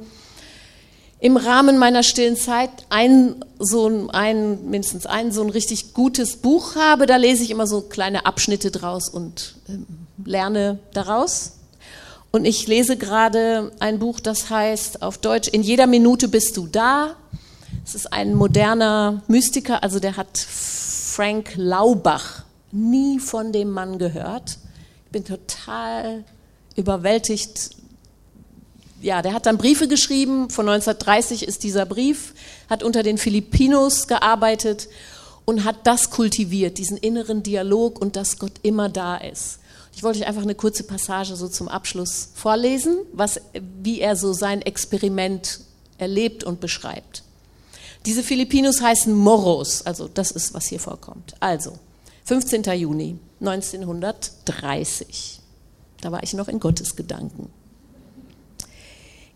im 1.20 1.36
Rahmen 1.36 1.78
meiner 1.78 2.02
stillen 2.02 2.36
Zeit 2.36 2.70
ein, 2.90 3.44
so 3.58 3.88
ein, 3.88 4.10
ein, 4.10 4.68
mindestens 4.70 5.06
ein 5.06 5.32
so 5.32 5.42
ein 5.42 5.50
richtig 5.50 5.94
gutes 5.94 6.36
Buch 6.36 6.76
habe. 6.76 7.06
Da 7.06 7.16
lese 7.16 7.42
ich 7.42 7.50
immer 7.50 7.66
so 7.66 7.82
kleine 7.82 8.26
Abschnitte 8.26 8.70
draus 8.70 9.08
und 9.08 9.56
ähm, 9.68 9.86
lerne 10.24 10.78
daraus. 10.92 11.52
Und 12.34 12.46
ich 12.46 12.66
lese 12.66 12.96
gerade 12.96 13.70
ein 13.78 14.00
Buch, 14.00 14.18
das 14.18 14.50
heißt 14.50 15.02
auf 15.02 15.18
Deutsch, 15.18 15.46
in 15.46 15.62
jeder 15.62 15.86
Minute 15.86 16.26
bist 16.26 16.56
du 16.56 16.66
da. 16.66 17.14
Es 17.84 17.94
ist 17.94 18.12
ein 18.12 18.34
moderner 18.34 19.22
Mystiker, 19.28 19.84
also 19.84 20.00
der 20.00 20.16
hat 20.16 20.36
Frank 20.36 21.52
Laubach 21.54 22.42
nie 22.72 23.20
von 23.20 23.52
dem 23.52 23.70
Mann 23.70 24.00
gehört. 24.00 24.58
Ich 25.04 25.12
bin 25.12 25.24
total 25.24 26.24
überwältigt. 26.74 27.70
Ja, 29.00 29.22
der 29.22 29.32
hat 29.32 29.46
dann 29.46 29.56
Briefe 29.56 29.86
geschrieben. 29.86 30.50
Von 30.50 30.68
1930 30.68 31.46
ist 31.46 31.62
dieser 31.62 31.86
Brief, 31.86 32.34
hat 32.68 32.82
unter 32.82 33.04
den 33.04 33.16
Filipinos 33.16 34.08
gearbeitet 34.08 34.88
und 35.44 35.62
hat 35.62 35.86
das 35.86 36.10
kultiviert, 36.10 36.78
diesen 36.78 36.96
inneren 36.96 37.44
Dialog 37.44 38.00
und 38.00 38.16
dass 38.16 38.40
Gott 38.40 38.54
immer 38.62 38.88
da 38.88 39.18
ist. 39.18 39.60
Ich 39.94 40.02
wollte 40.02 40.20
euch 40.20 40.26
einfach 40.26 40.42
eine 40.42 40.54
kurze 40.54 40.84
Passage 40.84 41.36
so 41.36 41.48
zum 41.48 41.68
Abschluss 41.68 42.30
vorlesen, 42.34 42.96
was, 43.12 43.40
wie 43.82 44.00
er 44.00 44.16
so 44.16 44.32
sein 44.32 44.62
Experiment 44.62 45.60
erlebt 45.98 46.44
und 46.44 46.60
beschreibt. 46.60 47.22
Diese 48.06 48.22
Filipinos 48.22 48.82
heißen 48.82 49.14
Moros, 49.14 49.82
also 49.82 50.08
das 50.08 50.30
ist, 50.30 50.52
was 50.52 50.66
hier 50.66 50.80
vorkommt. 50.80 51.34
Also, 51.40 51.78
15. 52.24 52.64
Juni 52.74 53.18
1930. 53.40 55.40
Da 56.00 56.12
war 56.12 56.22
ich 56.22 56.34
noch 56.34 56.48
in 56.48 56.60
Gottes 56.60 56.96
Gedanken. 56.96 57.50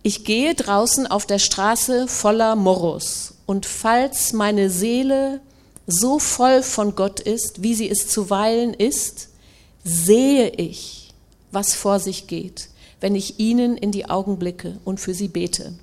Ich 0.02 0.24
gehe 0.24 0.54
draußen 0.54 1.06
auf 1.06 1.26
der 1.26 1.38
Straße 1.38 2.08
voller 2.08 2.56
Moros 2.56 3.34
und 3.46 3.66
falls 3.66 4.32
meine 4.32 4.70
Seele 4.70 5.40
so 5.86 6.18
voll 6.18 6.62
von 6.62 6.94
Gott 6.94 7.20
ist, 7.20 7.62
wie 7.62 7.74
sie 7.74 7.88
es 7.88 8.08
zuweilen 8.08 8.74
ist, 8.74 9.28
sehe 9.84 10.50
ich, 10.50 11.14
was 11.50 11.74
vor 11.74 12.00
sich 12.00 12.26
geht, 12.26 12.68
wenn 13.00 13.14
ich 13.14 13.38
ihnen 13.38 13.76
in 13.76 13.92
die 13.92 14.08
Augen 14.08 14.38
blicke 14.38 14.78
und 14.84 15.00
für 15.00 15.14
sie 15.14 15.28
bete. 15.28 15.74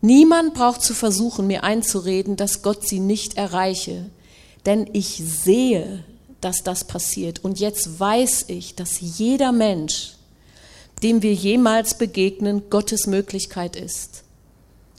Niemand 0.00 0.54
braucht 0.54 0.82
zu 0.82 0.94
versuchen, 0.94 1.46
mir 1.46 1.64
einzureden, 1.64 2.36
dass 2.36 2.62
Gott 2.62 2.86
sie 2.86 3.00
nicht 3.00 3.36
erreiche, 3.36 4.10
denn 4.66 4.88
ich 4.92 5.22
sehe, 5.24 6.04
dass 6.40 6.62
das 6.62 6.84
passiert. 6.84 7.42
Und 7.44 7.58
jetzt 7.58 7.98
weiß 7.98 8.44
ich, 8.48 8.74
dass 8.74 9.00
jeder 9.00 9.52
Mensch, 9.52 10.12
dem 11.02 11.22
wir 11.22 11.34
jemals 11.34 11.98
begegnen, 11.98 12.64
Gottes 12.70 13.06
Möglichkeit 13.06 13.76
ist. 13.76 14.22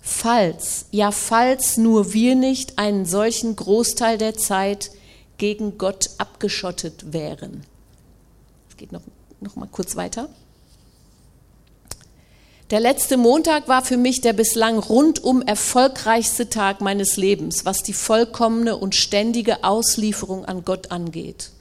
falls, 0.01 0.85
ja 0.91 1.11
falls 1.11 1.75
nur 1.75 2.13
wir 2.13 2.35
nicht 2.35 2.79
einen 2.79 3.05
solchen 3.05 3.57
Großteil 3.57 4.17
der 4.17 4.35
Zeit 4.35 4.89
gegen 5.37 5.77
Gott 5.77 6.09
abgeschottet 6.17 7.13
wären. 7.13 7.63
Es 8.69 8.77
geht 8.77 8.91
noch, 8.91 9.01
noch 9.39 9.55
mal 9.55 9.67
kurz 9.71 9.95
weiter. 9.95 10.29
Der 12.69 12.81
letzte 12.81 13.15
Montag 13.15 13.69
war 13.69 13.81
für 13.81 13.95
mich 13.95 14.19
der 14.19 14.33
bislang 14.33 14.77
rundum 14.77 15.41
erfolgreichste 15.41 16.49
Tag 16.49 16.81
meines 16.81 17.15
Lebens, 17.15 17.65
was 17.65 17.81
die 17.81 17.93
vollkommene 17.93 18.75
und 18.75 18.93
ständige 18.93 19.63
Auslieferung 19.63 20.43
an 20.43 20.65
Gott 20.65 20.91
angeht. 20.91 21.51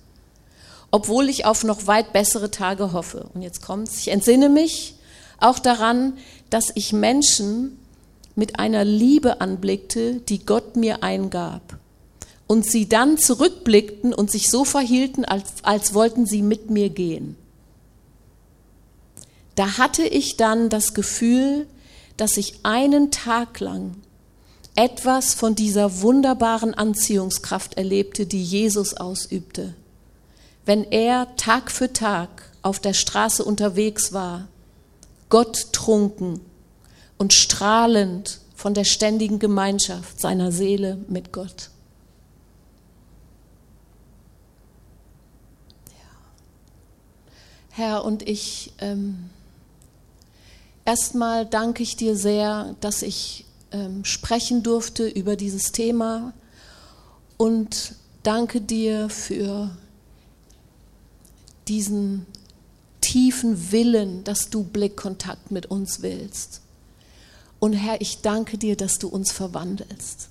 Obwohl 0.91 1.29
ich 1.29 1.45
auf 1.45 1.63
noch 1.63 1.87
weit 1.87 2.13
bessere 2.13 2.51
Tage 2.51 2.93
hoffe. 2.93 3.29
Und 3.35 3.43
jetzt 3.43 3.63
kommt's. 3.63 3.99
Ich 4.01 4.09
entsinne 4.09 4.49
mich 4.49 4.97
auch 5.39 5.61
daran, 5.61 6.15
dass 6.51 6.73
ich 6.75 6.93
Menschen 6.93 7.79
mit 8.35 8.59
einer 8.59 8.85
Liebe 8.85 9.41
anblickte, 9.41 10.15
die 10.15 10.45
Gott 10.45 10.75
mir 10.75 11.05
eingab. 11.05 11.79
Und 12.47 12.65
sie 12.65 12.89
dann 12.89 13.19
zurückblickten 13.19 14.15
und 14.15 14.31
sich 14.31 14.51
so 14.51 14.65
verhielten, 14.65 15.25
als, 15.25 15.45
als 15.63 15.95
wollten 15.95 16.27
sie 16.27 16.43
mit 16.43 16.71
mir 16.71 16.91
gehen 16.91 17.37
da 19.57 19.79
hatte 19.79 20.05
ich 20.07 20.37
dann 20.37 20.69
das 20.69 20.95
Gefühl, 20.95 21.67
dass 22.17 22.37
ich 22.37 22.61
einen 22.63 23.11
Tag 23.11 23.59
lang 23.59 23.97
etwas 24.77 25.35
von 25.35 25.55
dieser 25.55 26.03
wunderbaren 26.03 26.75
Anziehungskraft 26.75 27.77
erlebte, 27.79 28.27
die 28.27 28.43
Jesus 28.43 28.95
ausübte. 28.95 29.75
Wenn 30.67 30.85
er 30.85 31.35
Tag 31.37 31.71
für 31.71 31.93
Tag 31.93 32.29
auf 32.63 32.79
der 32.79 32.93
Straße 32.93 33.43
unterwegs 33.43 34.13
war, 34.13 34.49
Gott 35.31 35.73
trunken 35.73 36.41
und 37.17 37.33
strahlend 37.33 38.41
von 38.55 38.75
der 38.75 38.85
ständigen 38.85 39.39
Gemeinschaft 39.39 40.21
seiner 40.21 40.53
Seele 40.53 40.99
mit 41.09 41.33
Gott. 41.33 41.71
Herr, 47.77 48.05
und 48.05 48.27
ich 48.27 48.73
ähm, 48.79 49.31
Erstmal 50.87 51.45
danke 51.45 51.83
ich 51.83 51.97
dir 51.97 52.17
sehr, 52.17 52.77
dass 52.81 53.03
ich 53.03 53.45
ähm, 53.73 54.05
sprechen 54.05 54.63
durfte 54.63 55.09
über 55.09 55.35
dieses 55.35 55.73
Thema 55.73 56.33
und 57.37 57.97
danke 58.23 58.61
dir 58.61 59.11
für 59.11 59.77
diesen 61.67 62.25
tiefen 63.01 63.73
Willen, 63.73 64.23
dass 64.23 64.49
du 64.49 64.63
Blickkontakt 64.63 65.51
mit 65.51 65.67
uns 65.67 66.03
willst. 66.03 66.61
Und 67.59 67.73
Herr, 67.73 68.01
ich 68.01 68.23
danke 68.23 68.57
dir, 68.57 68.77
dass 68.77 69.01
du 69.01 69.09
uns 69.09 69.33
verwandelst 69.33 70.29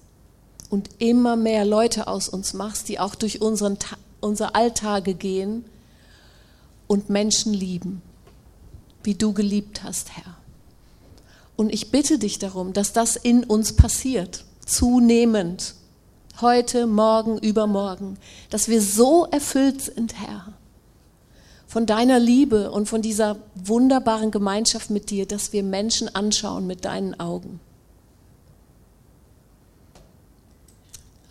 und 0.69 0.89
immer 0.99 1.35
mehr 1.35 1.65
Leute 1.65 2.07
aus 2.07 2.29
uns 2.29 2.53
machst, 2.53 2.87
die 2.87 2.97
auch 2.97 3.15
durch 3.15 3.41
unseren, 3.41 3.77
unsere 4.21 4.55
Alltage 4.55 5.15
gehen 5.15 5.65
und 6.87 7.09
Menschen 7.09 7.53
lieben, 7.53 8.01
wie 9.03 9.15
du 9.15 9.33
geliebt 9.33 9.83
hast, 9.83 10.11
Herr. 10.15 10.37
Und 11.55 11.73
ich 11.73 11.91
bitte 11.91 12.19
dich 12.19 12.39
darum, 12.39 12.73
dass 12.73 12.93
das 12.93 13.15
in 13.15 13.43
uns 13.43 13.73
passiert, 13.73 14.43
zunehmend, 14.65 15.75
heute, 16.41 16.85
morgen, 16.85 17.37
übermorgen, 17.37 18.17
dass 18.49 18.67
wir 18.67 18.81
so 18.81 19.25
erfüllt 19.25 19.81
sind, 19.81 20.19
Herr, 20.19 20.53
von 21.67 21.85
deiner 21.85 22.19
Liebe 22.19 22.71
und 22.71 22.87
von 22.87 23.01
dieser 23.01 23.37
wunderbaren 23.55 24.31
Gemeinschaft 24.31 24.89
mit 24.89 25.09
dir, 25.09 25.25
dass 25.25 25.53
wir 25.53 25.63
Menschen 25.63 26.13
anschauen 26.13 26.67
mit 26.67 26.85
deinen 26.85 27.19
Augen. 27.19 27.59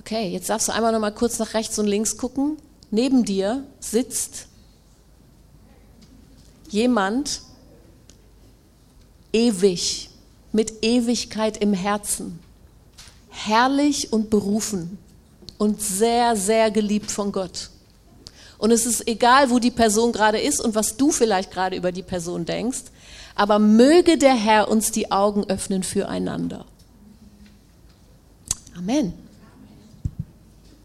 Okay, 0.01 0.29
jetzt 0.29 0.51
darfst 0.51 0.69
du 0.69 0.73
einmal 0.73 0.93
noch 0.93 1.01
mal 1.01 1.15
kurz 1.15 1.39
nach 1.39 1.55
rechts 1.55 1.79
und 1.79 1.87
links 1.87 2.19
gucken. 2.19 2.59
Neben 2.91 3.25
dir 3.25 3.65
sitzt 3.81 4.49
jemand 6.75 7.41
ewig 9.33 10.11
mit 10.53 10.85
Ewigkeit 10.85 11.57
im 11.57 11.73
Herzen, 11.73 12.39
herrlich 13.31 14.13
und 14.13 14.29
berufen 14.29 14.99
und 15.57 15.81
sehr, 15.81 16.37
sehr 16.37 16.71
geliebt 16.71 17.11
von 17.11 17.33
Gott. 17.33 17.71
Und 18.59 18.71
es 18.71 18.87
ist 18.87 19.07
egal, 19.09 19.51
wo 19.51 19.59
die 19.59 19.71
Person 19.71 20.13
gerade 20.13 20.41
ist 20.41 20.61
und 20.61 20.75
was 20.75 20.97
du 20.97 21.11
vielleicht 21.11 21.51
gerade 21.51 21.77
über 21.77 21.93
die 21.93 22.03
Person 22.03 22.45
denkst, 22.45 22.85
aber 23.35 23.59
möge 23.59 24.19
der 24.19 24.35
Herr 24.35 24.69
uns 24.69 24.91
die 24.91 25.11
Augen 25.11 25.45
öffnen 25.45 25.83
füreinander. 25.83 26.65
Amen. 28.77 29.24